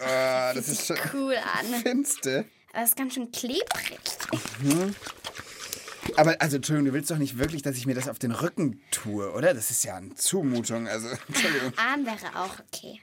Ah, 0.00 0.52
das 0.52 0.68
ist 0.68 0.86
schon 0.86 0.96
Cool 1.12 1.34
an. 1.36 1.80
finste. 1.82 2.44
Aber 2.72 2.82
es 2.82 2.90
ist 2.90 2.96
ganz 2.96 3.14
schön 3.14 3.32
klebrig. 3.32 3.98
Aber, 6.16 6.36
also, 6.40 6.56
Entschuldigung, 6.56 6.86
du 6.86 6.92
willst 6.92 7.10
doch 7.10 7.18
nicht 7.18 7.38
wirklich, 7.38 7.62
dass 7.62 7.76
ich 7.76 7.86
mir 7.86 7.94
das 7.94 8.08
auf 8.08 8.18
den 8.18 8.32
Rücken 8.32 8.80
tue, 8.90 9.32
oder? 9.32 9.54
Das 9.54 9.70
ist 9.70 9.84
ja 9.84 9.96
eine 9.96 10.14
Zumutung. 10.14 10.86
Also, 10.88 11.08
Entschuldigung. 11.28 11.72
Arm 11.76 12.06
wäre 12.06 12.16
auch 12.38 12.56
okay. 12.60 13.00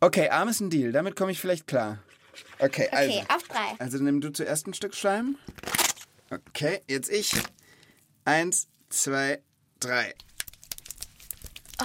Okay, 0.00 0.28
Arm 0.28 0.48
ist 0.48 0.60
ein 0.60 0.70
Deal. 0.70 0.92
Damit 0.92 1.16
komme 1.16 1.32
ich 1.32 1.40
vielleicht 1.40 1.66
klar. 1.66 1.98
Okay, 2.58 2.88
also. 2.90 3.12
Okay, 3.12 3.24
auf 3.28 3.42
drei. 3.44 3.74
Also 3.78 3.98
nimm 3.98 4.20
du 4.20 4.30
zuerst 4.30 4.66
ein 4.66 4.74
Stück 4.74 4.94
Schleim. 4.94 5.36
Okay, 6.30 6.82
jetzt 6.86 7.10
ich. 7.10 7.34
Eins, 8.24 8.68
zwei, 8.90 9.42
drei. 9.80 10.14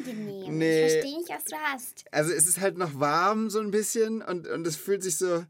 Angenehm. 0.00 0.58
Nee. 0.58 0.86
Ich 0.86 0.92
verstehe 0.92 1.18
nicht, 1.18 1.30
was 1.30 1.44
du 1.44 1.56
hast. 1.56 2.04
Also 2.10 2.32
es 2.32 2.46
ist 2.46 2.60
halt 2.60 2.78
noch 2.78 2.98
warm 2.98 3.50
so 3.50 3.60
ein 3.60 3.70
bisschen 3.70 4.22
und, 4.22 4.48
und 4.48 4.66
es 4.66 4.76
fühlt 4.76 5.02
sich 5.02 5.16
so... 5.16 5.44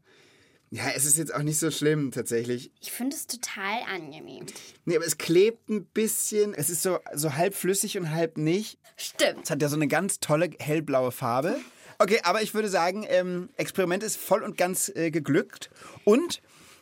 Ja, 0.73 0.83
es 0.95 1.03
ist 1.03 1.17
jetzt 1.17 1.33
auch 1.33 1.43
nicht 1.43 1.59
so 1.59 1.69
schlimm 1.69 2.11
tatsächlich. 2.11 2.71
Ich 2.79 2.93
finde 2.93 3.13
es 3.13 3.27
total 3.27 3.81
angenehm. 3.93 4.45
Nee, 4.85 4.95
aber 4.95 5.05
es 5.05 5.17
klebt 5.17 5.69
ein 5.69 5.83
bisschen. 5.83 6.53
Es 6.53 6.69
ist 6.69 6.81
so, 6.81 6.99
so 7.13 7.35
halb 7.35 7.55
flüssig 7.55 7.97
und 7.97 8.11
halb 8.11 8.37
nicht. 8.37 8.79
Stimmt. 8.95 9.43
Es 9.43 9.49
hat 9.49 9.61
ja 9.61 9.67
so 9.67 9.75
eine 9.75 9.89
ganz 9.89 10.21
tolle 10.21 10.49
hellblaue 10.59 11.11
Farbe. 11.11 11.59
Okay, 11.99 12.21
aber 12.23 12.41
ich 12.41 12.53
würde 12.53 12.69
sagen, 12.69 13.05
ähm, 13.09 13.49
Experiment 13.57 14.01
ist 14.01 14.15
voll 14.15 14.43
und 14.43 14.57
ganz 14.57 14.87
äh, 14.95 15.11
geglückt. 15.11 15.69
Und 16.05 16.41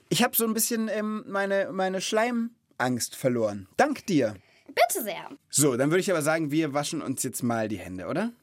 ich 0.10 0.21
habe 0.21 0.36
so 0.36 0.45
ein 0.45 0.54
bisschen 0.54 0.88
ähm, 0.88 1.23
meine, 1.28 1.71
meine 1.71 1.99
Schleimangst 1.99 3.15
verloren. 3.15 3.67
Dank 3.75 4.06
dir. 4.06 4.36
Bitte 4.67 5.04
sehr. 5.04 5.30
So, 5.49 5.78
dann 5.78 5.89
würde 5.89 6.02
ich 6.02 6.12
aber 6.12 6.21
sagen, 6.21 6.52
wir 6.52 6.75
waschen 6.75 7.02
uns 7.02 7.23
jetzt 7.23 7.41
mal 7.41 7.67
die 7.67 7.80
Hände, 7.80 8.06
oder? 8.06 8.34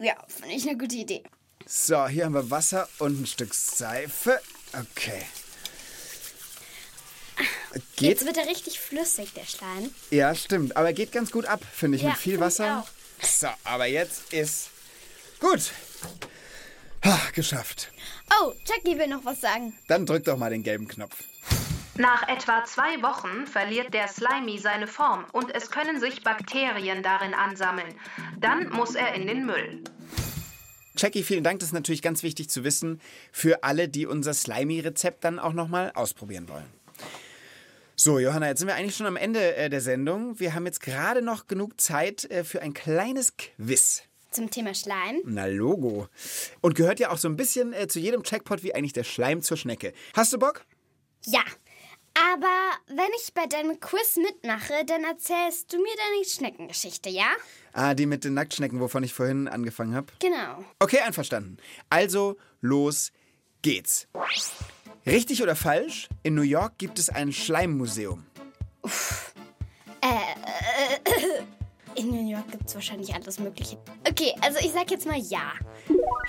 Ja, 0.00 0.16
finde 0.26 0.56
ich 0.56 0.68
eine 0.68 0.76
gute 0.76 0.96
Idee. 0.96 1.22
So, 1.64 2.08
hier 2.08 2.24
haben 2.24 2.34
wir 2.34 2.50
Wasser 2.50 2.88
und 2.98 3.22
ein 3.22 3.26
Stück 3.26 3.54
Seife. 3.54 4.40
Okay. 4.78 5.22
Geht? 7.96 8.08
Jetzt 8.20 8.26
wird 8.26 8.36
er 8.38 8.46
richtig 8.46 8.80
flüssig, 8.80 9.32
der 9.34 9.44
Schleim. 9.44 9.90
Ja, 10.10 10.34
stimmt. 10.34 10.76
Aber 10.76 10.92
geht 10.92 11.12
ganz 11.12 11.30
gut 11.30 11.44
ab, 11.46 11.60
finde 11.74 11.96
ich, 11.96 12.02
Ja, 12.02 12.10
mit 12.10 12.18
viel 12.18 12.40
Wasser. 12.40 12.84
auch. 12.84 13.24
So, 13.26 13.48
aber 13.64 13.86
jetzt 13.86 14.32
ist 14.32 14.70
gut. 15.40 15.70
Ha, 17.04 17.18
geschafft. 17.34 17.90
Oh, 18.40 18.52
Jackie 18.66 18.98
will 18.98 19.06
noch 19.08 19.24
was 19.24 19.40
sagen. 19.40 19.74
Dann 19.88 20.06
drück 20.06 20.24
doch 20.24 20.36
mal 20.36 20.50
den 20.50 20.62
gelben 20.62 20.88
Knopf. 20.88 21.16
Nach 21.96 22.28
etwa 22.28 22.64
zwei 22.64 23.00
Wochen 23.02 23.46
verliert 23.46 23.94
der 23.94 24.08
Slimy 24.08 24.58
seine 24.58 24.86
Form 24.86 25.24
und 25.32 25.54
es 25.54 25.70
können 25.70 25.98
sich 26.00 26.22
Bakterien 26.22 27.02
darin 27.02 27.32
ansammeln. 27.32 27.94
Dann 28.38 28.68
muss 28.70 28.94
er 28.94 29.14
in 29.14 29.26
den 29.26 29.46
Müll. 29.46 29.82
Jackie, 30.96 31.22
vielen 31.22 31.44
Dank. 31.44 31.60
Das 31.60 31.68
ist 31.68 31.72
natürlich 31.72 32.02
ganz 32.02 32.22
wichtig 32.22 32.48
zu 32.48 32.64
wissen 32.64 33.00
für 33.32 33.62
alle, 33.62 33.88
die 33.88 34.06
unser 34.06 34.34
Slimy-Rezept 34.34 35.24
dann 35.24 35.38
auch 35.38 35.52
nochmal 35.52 35.92
ausprobieren 35.94 36.48
wollen. 36.48 36.66
So, 37.98 38.18
Johanna, 38.18 38.48
jetzt 38.48 38.58
sind 38.58 38.68
wir 38.68 38.74
eigentlich 38.74 38.94
schon 38.94 39.06
am 39.06 39.16
Ende 39.16 39.56
äh, 39.56 39.70
der 39.70 39.80
Sendung. 39.80 40.38
Wir 40.38 40.54
haben 40.54 40.66
jetzt 40.66 40.82
gerade 40.82 41.22
noch 41.22 41.46
genug 41.46 41.80
Zeit 41.80 42.30
äh, 42.30 42.44
für 42.44 42.60
ein 42.60 42.74
kleines 42.74 43.36
Quiz. 43.36 44.02
Zum 44.30 44.50
Thema 44.50 44.74
Schleim. 44.74 45.22
Na, 45.24 45.46
Logo. 45.46 46.08
Und 46.60 46.74
gehört 46.74 47.00
ja 47.00 47.10
auch 47.10 47.16
so 47.16 47.26
ein 47.26 47.36
bisschen 47.36 47.72
äh, 47.72 47.88
zu 47.88 47.98
jedem 47.98 48.22
Checkpot 48.22 48.62
wie 48.62 48.74
eigentlich 48.74 48.92
der 48.92 49.04
Schleim 49.04 49.40
zur 49.40 49.56
Schnecke. 49.56 49.94
Hast 50.12 50.32
du 50.32 50.38
Bock? 50.38 50.66
Ja. 51.24 51.42
Aber 52.34 52.70
wenn 52.86 53.10
ich 53.18 53.32
bei 53.34 53.46
deinem 53.46 53.78
Quiz 53.80 54.16
mitmache, 54.16 54.84
dann 54.86 55.04
erzählst 55.04 55.72
du 55.72 55.78
mir 55.78 55.94
deine 55.96 56.24
Schneckengeschichte, 56.24 57.10
ja? 57.10 57.28
Ah, 57.78 57.92
die 57.92 58.06
mit 58.06 58.24
den 58.24 58.32
Nacktschnecken, 58.32 58.80
wovon 58.80 59.02
ich 59.02 59.12
vorhin 59.12 59.48
angefangen 59.48 59.94
habe. 59.94 60.06
Genau. 60.18 60.64
Okay, 60.78 61.00
einverstanden. 61.00 61.58
Also, 61.90 62.38
los 62.62 63.12
geht's. 63.60 64.08
Richtig 65.04 65.42
oder 65.42 65.54
falsch? 65.54 66.08
In 66.22 66.34
New 66.34 66.40
York 66.40 66.78
gibt 66.78 66.98
es 66.98 67.10
ein 67.10 67.34
Schleimmuseum. 67.34 68.24
In 71.96 72.08
New 72.08 72.30
York 72.30 72.50
gibt 72.50 72.66
es 72.66 72.74
wahrscheinlich 72.74 73.14
alles 73.14 73.38
Mögliche. 73.38 73.76
Okay, 74.08 74.32
also 74.40 74.58
ich 74.60 74.72
sag 74.72 74.90
jetzt 74.90 75.04
mal 75.04 75.18
ja. 75.18 75.52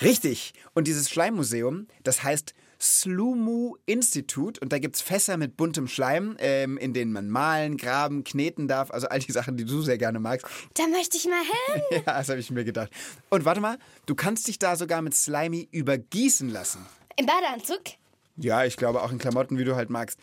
Richtig. 0.02 0.54
Und 0.74 0.86
dieses 0.86 1.10
Schleimmuseum, 1.10 1.88
das 2.04 2.24
heißt 2.24 2.56
Slumu 2.80 3.76
Institute 3.86 4.60
und 4.60 4.72
da 4.72 4.80
gibt's 4.80 5.02
Fässer 5.02 5.38
mit 5.38 5.58
buntem 5.58 5.88
Schleim, 5.88 6.36
ähm, 6.40 6.78
in 6.78 6.94
denen 6.94 7.12
man 7.12 7.30
malen, 7.30 7.78
graben, 7.78 8.24
kneten 8.24 8.68
darf. 8.68 8.92
Also 8.92 9.08
all 9.08 9.20
die 9.20 9.32
Sachen, 9.32 9.58
die 9.58 9.66
du 9.66 9.82
sehr 9.82 9.98
gerne 9.98 10.20
magst. 10.20 10.46
Da 10.76 10.88
möchte 10.88 11.18
ich 11.18 11.26
mal 11.26 11.42
hin. 11.42 11.84
Ja, 12.06 12.18
das 12.18 12.30
habe 12.30 12.40
ich 12.40 12.52
mir 12.52 12.64
gedacht. 12.64 12.92
Und 13.30 13.46
warte 13.46 13.62
mal, 13.62 13.78
du 14.06 14.16
kannst 14.16 14.48
dich 14.48 14.60
da 14.60 14.76
sogar 14.76 15.02
mit 15.02 15.16
Slimy 15.16 15.68
übergießen 15.72 16.50
lassen. 16.50 16.86
Im 17.16 17.26
Badeanzug? 17.26 17.82
Ja, 18.38 18.64
ich 18.66 18.78
glaube 18.78 19.02
auch 19.02 19.12
in 19.12 19.18
Klamotten, 19.18 19.58
wie 19.58 19.64
du 19.64 19.76
halt 19.76 19.90
magst. 19.90 20.20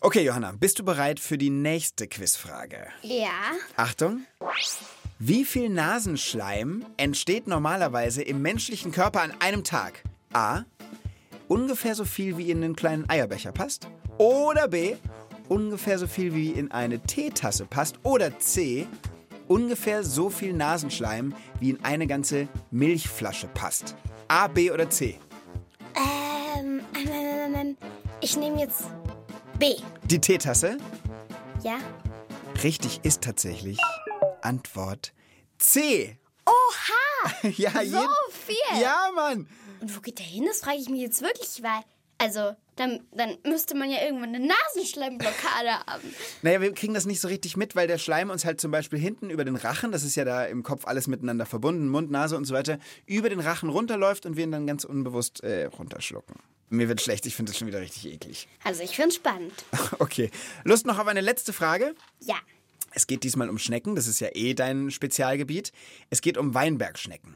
Okay, 0.00 0.22
Johanna, 0.22 0.52
bist 0.52 0.78
du 0.78 0.84
bereit 0.84 1.20
für 1.20 1.38
die 1.38 1.50
nächste 1.50 2.06
Quizfrage? 2.06 2.88
Ja. 3.02 3.52
Achtung. 3.76 4.26
Wie 5.18 5.44
viel 5.44 5.70
Nasenschleim 5.70 6.84
entsteht 6.96 7.46
normalerweise 7.46 8.22
im 8.22 8.42
menschlichen 8.42 8.92
Körper 8.92 9.22
an 9.22 9.32
einem 9.40 9.64
Tag? 9.64 10.02
A. 10.32 10.64
Ungefähr 11.48 11.94
so 11.94 12.04
viel 12.04 12.36
wie 12.38 12.50
in 12.50 12.62
einen 12.62 12.76
kleinen 12.76 13.08
Eierbecher 13.08 13.52
passt. 13.52 13.88
Oder 14.18 14.68
B. 14.68 14.96
Ungefähr 15.48 15.98
so 15.98 16.06
viel 16.06 16.34
wie 16.34 16.50
in 16.50 16.70
eine 16.72 16.98
Teetasse 16.98 17.66
passt. 17.66 17.96
Oder 18.02 18.38
C. 18.38 18.86
Ungefähr 19.46 20.02
so 20.02 20.28
viel 20.28 20.52
Nasenschleim 20.52 21.34
wie 21.60 21.70
in 21.70 21.84
eine 21.84 22.06
ganze 22.08 22.48
Milchflasche 22.72 23.46
passt. 23.46 23.94
A, 24.26 24.48
B 24.48 24.72
oder 24.72 24.90
C? 24.90 25.20
Ähm, 25.94 26.80
ähm, 26.96 27.08
ähm, 27.12 27.54
ähm, 27.54 27.76
ich 28.20 28.36
nehme 28.36 28.58
jetzt 28.58 28.84
B. 29.58 29.76
Die 30.04 30.20
Teetasse? 30.20 30.78
Ja? 31.62 31.78
Richtig 32.64 33.00
ist 33.04 33.22
tatsächlich 33.22 33.78
Antwort 34.42 35.12
C. 35.58 36.18
Oha! 36.44 36.52
Ja, 37.56 37.70
So 37.84 38.08
viel. 38.30 38.80
Ja, 38.80 39.10
Mann. 39.14 39.48
Und 39.86 39.96
wo 39.96 40.00
geht 40.00 40.18
der 40.18 40.26
hin? 40.26 40.44
Das 40.48 40.58
frage 40.58 40.78
ich 40.78 40.88
mich 40.88 41.00
jetzt 41.00 41.22
wirklich, 41.22 41.62
weil. 41.62 41.80
Also, 42.18 42.56
dann, 42.74 43.06
dann 43.12 43.36
müsste 43.44 43.76
man 43.76 43.88
ja 43.88 44.02
irgendwann 44.02 44.34
eine 44.34 44.44
Nasenschleimblockade 44.44 45.70
haben. 45.86 46.14
Naja, 46.42 46.60
wir 46.60 46.72
kriegen 46.72 46.92
das 46.92 47.06
nicht 47.06 47.20
so 47.20 47.28
richtig 47.28 47.56
mit, 47.56 47.76
weil 47.76 47.86
der 47.86 47.98
Schleim 47.98 48.30
uns 48.30 48.44
halt 48.44 48.60
zum 48.60 48.72
Beispiel 48.72 48.98
hinten 48.98 49.30
über 49.30 49.44
den 49.44 49.54
Rachen, 49.54 49.92
das 49.92 50.02
ist 50.02 50.16
ja 50.16 50.24
da 50.24 50.44
im 50.44 50.64
Kopf 50.64 50.86
alles 50.86 51.06
miteinander 51.06 51.46
verbunden, 51.46 51.88
Mund, 51.88 52.10
Nase 52.10 52.36
und 52.36 52.46
so 52.46 52.54
weiter, 52.54 52.80
über 53.04 53.28
den 53.28 53.38
Rachen 53.38 53.68
runterläuft 53.68 54.26
und 54.26 54.36
wir 54.36 54.42
ihn 54.42 54.50
dann 54.50 54.66
ganz 54.66 54.82
unbewusst 54.82 55.44
äh, 55.44 55.66
runterschlucken. 55.66 56.36
Mir 56.68 56.88
wird 56.88 57.00
schlecht, 57.00 57.26
ich 57.26 57.36
finde 57.36 57.52
das 57.52 57.58
schon 57.58 57.68
wieder 57.68 57.80
richtig 57.80 58.06
eklig. 58.06 58.48
Also, 58.64 58.82
ich 58.82 58.96
finde 58.96 59.10
es 59.10 59.14
spannend. 59.14 59.52
Okay. 60.00 60.30
Lust 60.64 60.84
noch 60.84 60.98
auf 60.98 61.06
eine 61.06 61.20
letzte 61.20 61.52
Frage? 61.52 61.94
Ja. 62.20 62.36
Es 62.96 63.06
geht 63.06 63.24
diesmal 63.24 63.50
um 63.50 63.58
Schnecken, 63.58 63.94
das 63.94 64.06
ist 64.06 64.20
ja 64.20 64.28
eh 64.32 64.54
dein 64.54 64.90
Spezialgebiet. 64.90 65.70
Es 66.08 66.22
geht 66.22 66.38
um 66.38 66.54
Weinbergschnecken. 66.54 67.34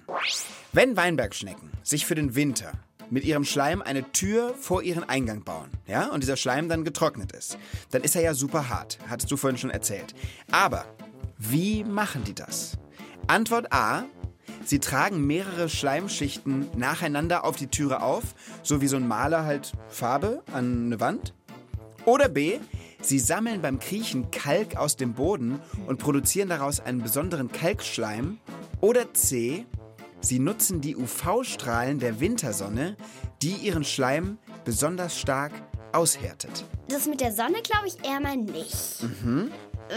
Wenn 0.72 0.96
Weinbergschnecken 0.96 1.70
sich 1.82 2.06
für 2.06 2.14
den 2.14 2.34
Winter 2.34 2.72
mit 3.10 3.24
ihrem 3.24 3.44
Schleim 3.44 3.82
eine 3.82 4.10
Tür 4.10 4.54
vor 4.58 4.82
ihren 4.82 5.06
Eingang 5.06 5.44
bauen, 5.44 5.68
ja, 5.86 6.06
und 6.06 6.22
dieser 6.22 6.38
Schleim 6.38 6.70
dann 6.70 6.82
getrocknet 6.82 7.32
ist, 7.32 7.58
dann 7.90 8.02
ist 8.02 8.16
er 8.16 8.22
ja 8.22 8.32
super 8.32 8.70
hart, 8.70 8.98
hattest 9.06 9.30
du 9.30 9.36
vorhin 9.36 9.58
schon 9.58 9.68
erzählt. 9.68 10.14
Aber 10.50 10.86
wie 11.36 11.84
machen 11.84 12.24
die 12.24 12.34
das? 12.34 12.78
Antwort 13.26 13.70
A. 13.70 14.04
Sie 14.64 14.78
tragen 14.78 15.26
mehrere 15.26 15.68
Schleimschichten 15.68 16.70
nacheinander 16.74 17.44
auf 17.44 17.56
die 17.56 17.66
Türe 17.66 18.00
auf, 18.00 18.34
so 18.62 18.80
wie 18.80 18.88
so 18.88 18.96
ein 18.96 19.06
Maler 19.06 19.44
halt 19.44 19.72
Farbe 19.90 20.42
an 20.54 20.86
eine 20.86 21.00
Wand. 21.00 21.34
Oder 22.06 22.30
B. 22.30 22.60
Sie 23.02 23.18
sammeln 23.18 23.62
beim 23.62 23.78
Kriechen 23.78 24.30
Kalk 24.30 24.76
aus 24.76 24.96
dem 24.96 25.14
Boden 25.14 25.60
und 25.86 25.98
produzieren 25.98 26.48
daraus 26.48 26.80
einen 26.80 27.02
besonderen 27.02 27.50
Kalkschleim. 27.50 28.38
Oder 28.80 29.12
C. 29.14 29.66
Sie 30.20 30.38
nutzen 30.38 30.80
die 30.80 30.96
UV-Strahlen 30.96 31.98
der 31.98 32.20
Wintersonne, 32.20 32.96
die 33.40 33.54
ihren 33.54 33.84
Schleim 33.84 34.38
besonders 34.64 35.18
stark 35.18 35.52
aushärtet. 35.92 36.64
Das 36.88 37.06
mit 37.06 37.20
der 37.20 37.32
Sonne 37.32 37.62
glaube 37.62 37.86
ich 37.86 38.04
eher 38.04 38.20
mal 38.20 38.36
nicht. 38.36 38.98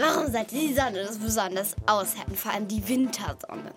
Warum 0.00 0.32
sollte 0.32 0.54
die 0.54 0.74
Sonne 0.74 1.04
das 1.06 1.18
besonders 1.18 1.76
aushärten? 1.86 2.34
Vor 2.34 2.52
allem 2.52 2.66
die 2.68 2.88
Wintersonne. 2.88 3.72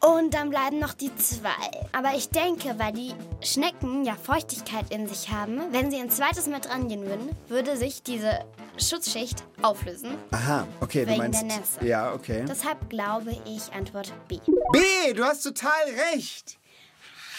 Und 0.00 0.32
dann 0.32 0.50
bleiben 0.50 0.78
noch 0.78 0.94
die 0.94 1.14
zwei. 1.16 1.50
Aber 1.92 2.14
ich 2.16 2.30
denke, 2.30 2.78
weil 2.78 2.92
die 2.92 3.12
Schnecken 3.42 4.04
ja 4.04 4.14
Feuchtigkeit 4.14 4.92
in 4.92 5.08
sich 5.08 5.30
haben, 5.30 5.72
wenn 5.72 5.90
sie 5.90 5.98
ein 5.98 6.10
zweites 6.10 6.46
Mal 6.46 6.60
dran 6.60 6.88
gehen 6.88 7.04
würden, 7.04 7.30
würde 7.48 7.76
sich 7.76 8.02
diese 8.02 8.44
Schutzschicht 8.78 9.42
auflösen. 9.60 10.14
Aha, 10.30 10.68
okay, 10.80 11.04
du 11.04 11.10
Wegen 11.10 11.18
meinst. 11.18 11.42
der 11.42 11.58
Nässe. 11.58 11.84
Ja, 11.84 12.12
okay. 12.12 12.44
Deshalb 12.48 12.88
glaube 12.88 13.36
ich 13.44 13.72
Antwort 13.72 14.12
B. 14.28 14.38
B, 14.72 15.12
du 15.14 15.24
hast 15.24 15.42
total 15.42 15.72
recht. 16.12 16.58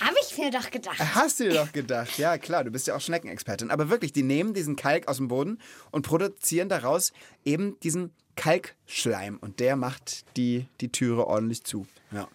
Habe 0.02 0.16
ich 0.22 0.38
mir 0.38 0.50
doch 0.52 0.70
gedacht. 0.70 0.98
Hast 1.00 1.40
du 1.40 1.46
dir 1.46 1.54
doch 1.56 1.72
gedacht. 1.72 2.18
Ja, 2.18 2.38
klar, 2.38 2.64
du 2.64 2.72
bist 2.72 2.88
ja 2.88 2.96
auch 2.96 3.02
Schneckenexpertin. 3.02 3.70
Aber 3.70 3.90
wirklich, 3.90 4.14
die 4.14 4.24
nehmen 4.24 4.54
diesen 4.54 4.76
Kalk 4.76 5.08
aus 5.08 5.18
dem 5.18 5.28
Boden 5.28 5.60
und 5.92 6.04
produzieren 6.04 6.70
daraus 6.70 7.12
eben 7.44 7.78
diesen 7.82 8.14
Kalkschleim. 8.40 9.38
Und 9.38 9.60
der 9.60 9.76
macht 9.76 10.24
die, 10.38 10.66
die 10.80 10.92
Türe 10.92 11.28
ordentlich 11.28 11.64
zu. 11.66 11.86
Ja. 12.12 12.28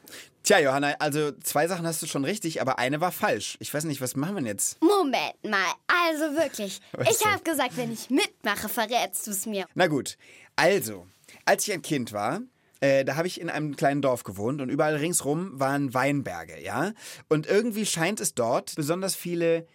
Tja, 0.42 0.58
Johanna, 0.58 0.94
also 0.98 1.32
zwei 1.32 1.66
Sachen 1.66 1.86
hast 1.86 2.02
du 2.02 2.06
schon 2.06 2.26
richtig, 2.26 2.60
aber 2.60 2.78
eine 2.78 3.00
war 3.00 3.10
falsch. 3.10 3.56
Ich 3.60 3.72
weiß 3.72 3.84
nicht, 3.84 4.02
was 4.02 4.14
machen 4.14 4.34
wir 4.34 4.42
denn 4.42 4.46
jetzt? 4.46 4.76
Moment 4.82 5.42
mal, 5.42 5.72
also 5.86 6.36
wirklich. 6.36 6.82
Was 6.92 7.08
ich 7.08 7.26
habe 7.26 7.42
gesagt, 7.42 7.78
wenn 7.78 7.90
ich 7.90 8.10
mitmache, 8.10 8.68
verrätst 8.68 9.26
du 9.26 9.30
es 9.30 9.46
mir. 9.46 9.64
Na 9.74 9.86
gut, 9.86 10.18
also, 10.54 11.06
als 11.46 11.66
ich 11.66 11.72
ein 11.72 11.80
Kind 11.80 12.12
war, 12.12 12.42
äh, 12.80 13.06
da 13.06 13.16
habe 13.16 13.26
ich 13.26 13.40
in 13.40 13.48
einem 13.48 13.74
kleinen 13.74 14.02
Dorf 14.02 14.24
gewohnt 14.24 14.60
und 14.60 14.68
überall 14.68 14.96
ringsrum 14.96 15.58
waren 15.58 15.94
Weinberge, 15.94 16.62
ja? 16.62 16.92
Und 17.30 17.46
irgendwie 17.46 17.86
scheint 17.86 18.20
es 18.20 18.34
dort 18.34 18.74
besonders 18.74 19.14
viele 19.14 19.66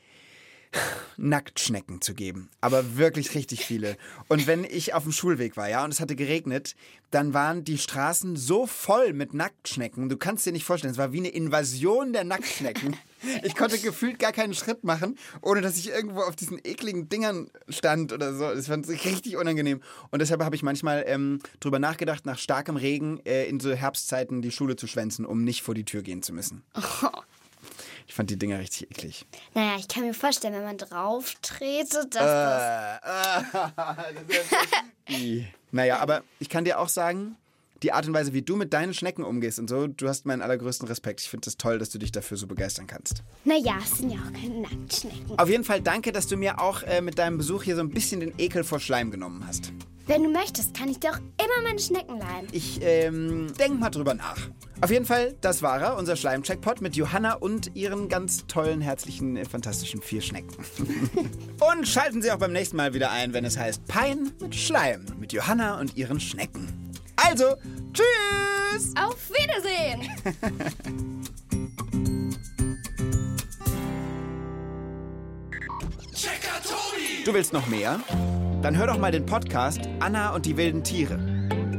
Nacktschnecken 1.18 2.02
zu 2.02 2.14
geben. 2.14 2.50
Aber 2.62 2.98
wirklich 2.98 3.36
richtig 3.36 3.66
viele. 3.66 3.98
Und 4.28 4.48
wenn 4.48 4.64
ich 4.64 4.94
auf 4.94 5.04
dem 5.04 5.12
Schulweg 5.12 5.58
war, 5.58 5.70
ja, 5.70 5.84
und 5.84 5.92
es 5.92 6.00
hatte 6.00 6.16
geregnet, 6.16 6.76
dann 7.12 7.34
waren 7.34 7.64
die 7.64 7.78
Straßen 7.78 8.36
so 8.38 8.68
voll 8.68 9.14
mit 9.14 9.34
Nacktschnecken. 9.34 10.10
Du 10.10 10.18
kannst 10.18 10.46
dir 10.46 10.54
nicht 10.54 10.64
vorstellen, 10.64 10.92
es 10.92 10.98
war 10.98 11.12
wie 11.12 11.20
eine 11.20 11.30
Invasion 11.30 12.14
der 12.14 12.24
Nacktschnecken. 12.24 12.96
Ich 13.44 13.56
konnte 13.56 13.78
gefühlt 13.80 14.20
gar 14.20 14.32
keinen 14.32 14.54
Schritt 14.54 14.84
machen, 14.84 15.18
ohne 15.42 15.62
dass 15.62 15.78
ich 15.78 15.90
irgendwo 15.90 16.22
auf 16.22 16.36
diesen 16.36 16.60
ekligen 16.64 17.10
Dingern 17.10 17.50
stand 17.68 18.14
oder 18.14 18.34
so. 18.34 18.54
Das 18.54 18.68
fand 18.68 18.88
ich 18.88 19.04
richtig 19.06 19.36
unangenehm. 19.36 19.82
Und 20.12 20.22
deshalb 20.22 20.42
habe 20.44 20.56
ich 20.56 20.64
manchmal 20.64 21.04
ähm, 21.06 21.40
drüber 21.60 21.80
nachgedacht, 21.80 22.26
nach 22.26 22.38
starkem 22.38 22.78
Regen 22.78 23.20
äh, 23.26 23.46
in 23.46 23.60
so 23.60 23.74
Herbstzeiten 23.74 24.42
die 24.42 24.52
Schule 24.52 24.76
zu 24.76 24.88
schwänzen, 24.88 25.26
um 25.26 25.44
nicht 25.44 25.64
vor 25.64 25.76
die 25.76 25.86
Tür 25.86 26.02
gehen 26.02 26.24
zu 26.24 26.32
müssen. 26.34 26.64
Ich 28.10 28.16
fand 28.16 28.32
die 28.32 28.38
Dinger 28.40 28.58
richtig 28.58 28.90
eklig. 28.90 29.28
Naja, 29.54 29.76
ich 29.78 29.88
kann 29.88 30.04
mir 30.04 30.16
vorstellen, 30.16 30.56
wenn 30.56 30.64
man 30.64 30.80
drauf 30.80 31.36
trete, 31.44 32.08
dass 32.10 32.24
Äh. 32.24 33.46
das. 33.54 34.46
I. 35.12 35.46
Naja, 35.72 36.00
aber 36.00 36.24
ich 36.40 36.50
kann 36.50 36.66
dir 36.66 36.80
auch 36.80 36.90
sagen, 36.90 37.36
die 37.84 37.92
Art 37.94 38.08
und 38.08 38.14
Weise, 38.16 38.34
wie 38.34 38.42
du 38.42 38.56
mit 38.56 38.74
deinen 38.74 38.96
Schnecken 38.96 39.24
umgehst 39.24 39.60
und 39.60 39.70
so, 39.70 39.86
du 39.86 40.08
hast 40.10 40.26
meinen 40.26 40.42
allergrößten 40.42 40.88
Respekt. 40.88 41.22
Ich 41.22 41.30
finde 41.30 41.48
es 41.48 41.54
das 41.56 41.58
toll, 41.64 41.78
dass 41.78 41.92
du 41.92 42.00
dich 42.00 42.12
dafür 42.12 42.36
so 42.36 42.48
begeistern 42.48 42.88
kannst. 42.88 43.22
Naja, 43.46 43.78
es 43.84 44.00
sind 44.00 44.10
ja 44.10 44.18
auch 44.18 44.34
keine 44.34 44.62
Nacktschnecken. 44.62 45.38
Auf 45.38 45.48
jeden 45.48 45.64
Fall 45.64 45.80
danke, 45.80 46.12
dass 46.12 46.26
du 46.26 46.36
mir 46.36 46.60
auch 46.60 46.82
äh, 46.82 47.02
mit 47.02 47.20
deinem 47.20 47.38
Besuch 47.38 47.62
hier 47.62 47.76
so 47.76 47.82
ein 47.82 47.90
bisschen 47.92 48.22
den 48.22 48.34
Ekel 48.40 48.64
vor 48.64 48.80
Schleim 48.80 49.12
genommen 49.12 49.46
hast. 49.48 49.72
Wenn 50.10 50.24
du 50.24 50.30
möchtest, 50.32 50.76
kann 50.76 50.90
ich 50.90 51.00
dir 51.00 51.12
auch 51.12 51.18
immer 51.18 51.62
meine 51.64 51.78
Schnecken 51.78 52.18
leihen. 52.18 52.48
Ich 52.52 52.80
ähm, 52.82 53.54
denk 53.60 53.80
mal 53.80 53.92
drüber 53.92 54.16
nach. 54.16 54.40
Auf 54.82 54.90
jeden 54.90 55.06
Fall, 55.06 55.36
das 55.40 55.62
war 55.62 55.80
er, 55.80 55.98
unser 55.98 56.16
Schleim-Checkpot 56.16 56.82
mit 56.82 56.96
Johanna 56.96 57.34
und 57.34 57.76
ihren 57.76 58.10
ganz 58.10 58.48
tollen, 58.48 58.82
herzlichen, 58.82 59.38
äh, 59.38 59.46
fantastischen 59.46 60.02
vier 60.02 60.22
Schnecken. 60.22 60.50
und 61.76 61.88
schalten 61.88 62.24
Sie 62.24 62.32
auch 62.32 62.40
beim 62.40 62.54
nächsten 62.54 62.76
Mal 62.76 62.96
wieder 62.96 63.12
ein, 63.12 63.34
wenn 63.34 63.46
es 63.46 63.56
heißt 63.56 63.86
Pein 63.86 64.32
mit 64.42 64.56
Schleim 64.56 65.06
mit 65.20 65.32
Johanna 65.32 65.80
und 65.80 65.96
ihren 65.96 66.20
Schnecken. 66.20 66.92
Also, 67.16 67.54
tschüss! 67.94 68.96
Auf 68.96 69.30
Wiedersehen! 69.30 70.10
Du 77.26 77.34
willst 77.34 77.54
noch 77.54 77.68
mehr? 77.68 78.00
Dann 78.62 78.78
hör 78.78 78.88
doch 78.88 78.98
mal 78.98 79.12
den 79.12 79.26
Podcast 79.26 79.82
Anna 80.00 80.34
und 80.34 80.46
die 80.46 80.58
wilden 80.58 80.84
Tiere. 80.84 81.20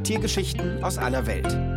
Tiergeschichten 0.03 0.83
aus 0.83 0.97
aller 0.97 1.25
Welt. 1.25 1.70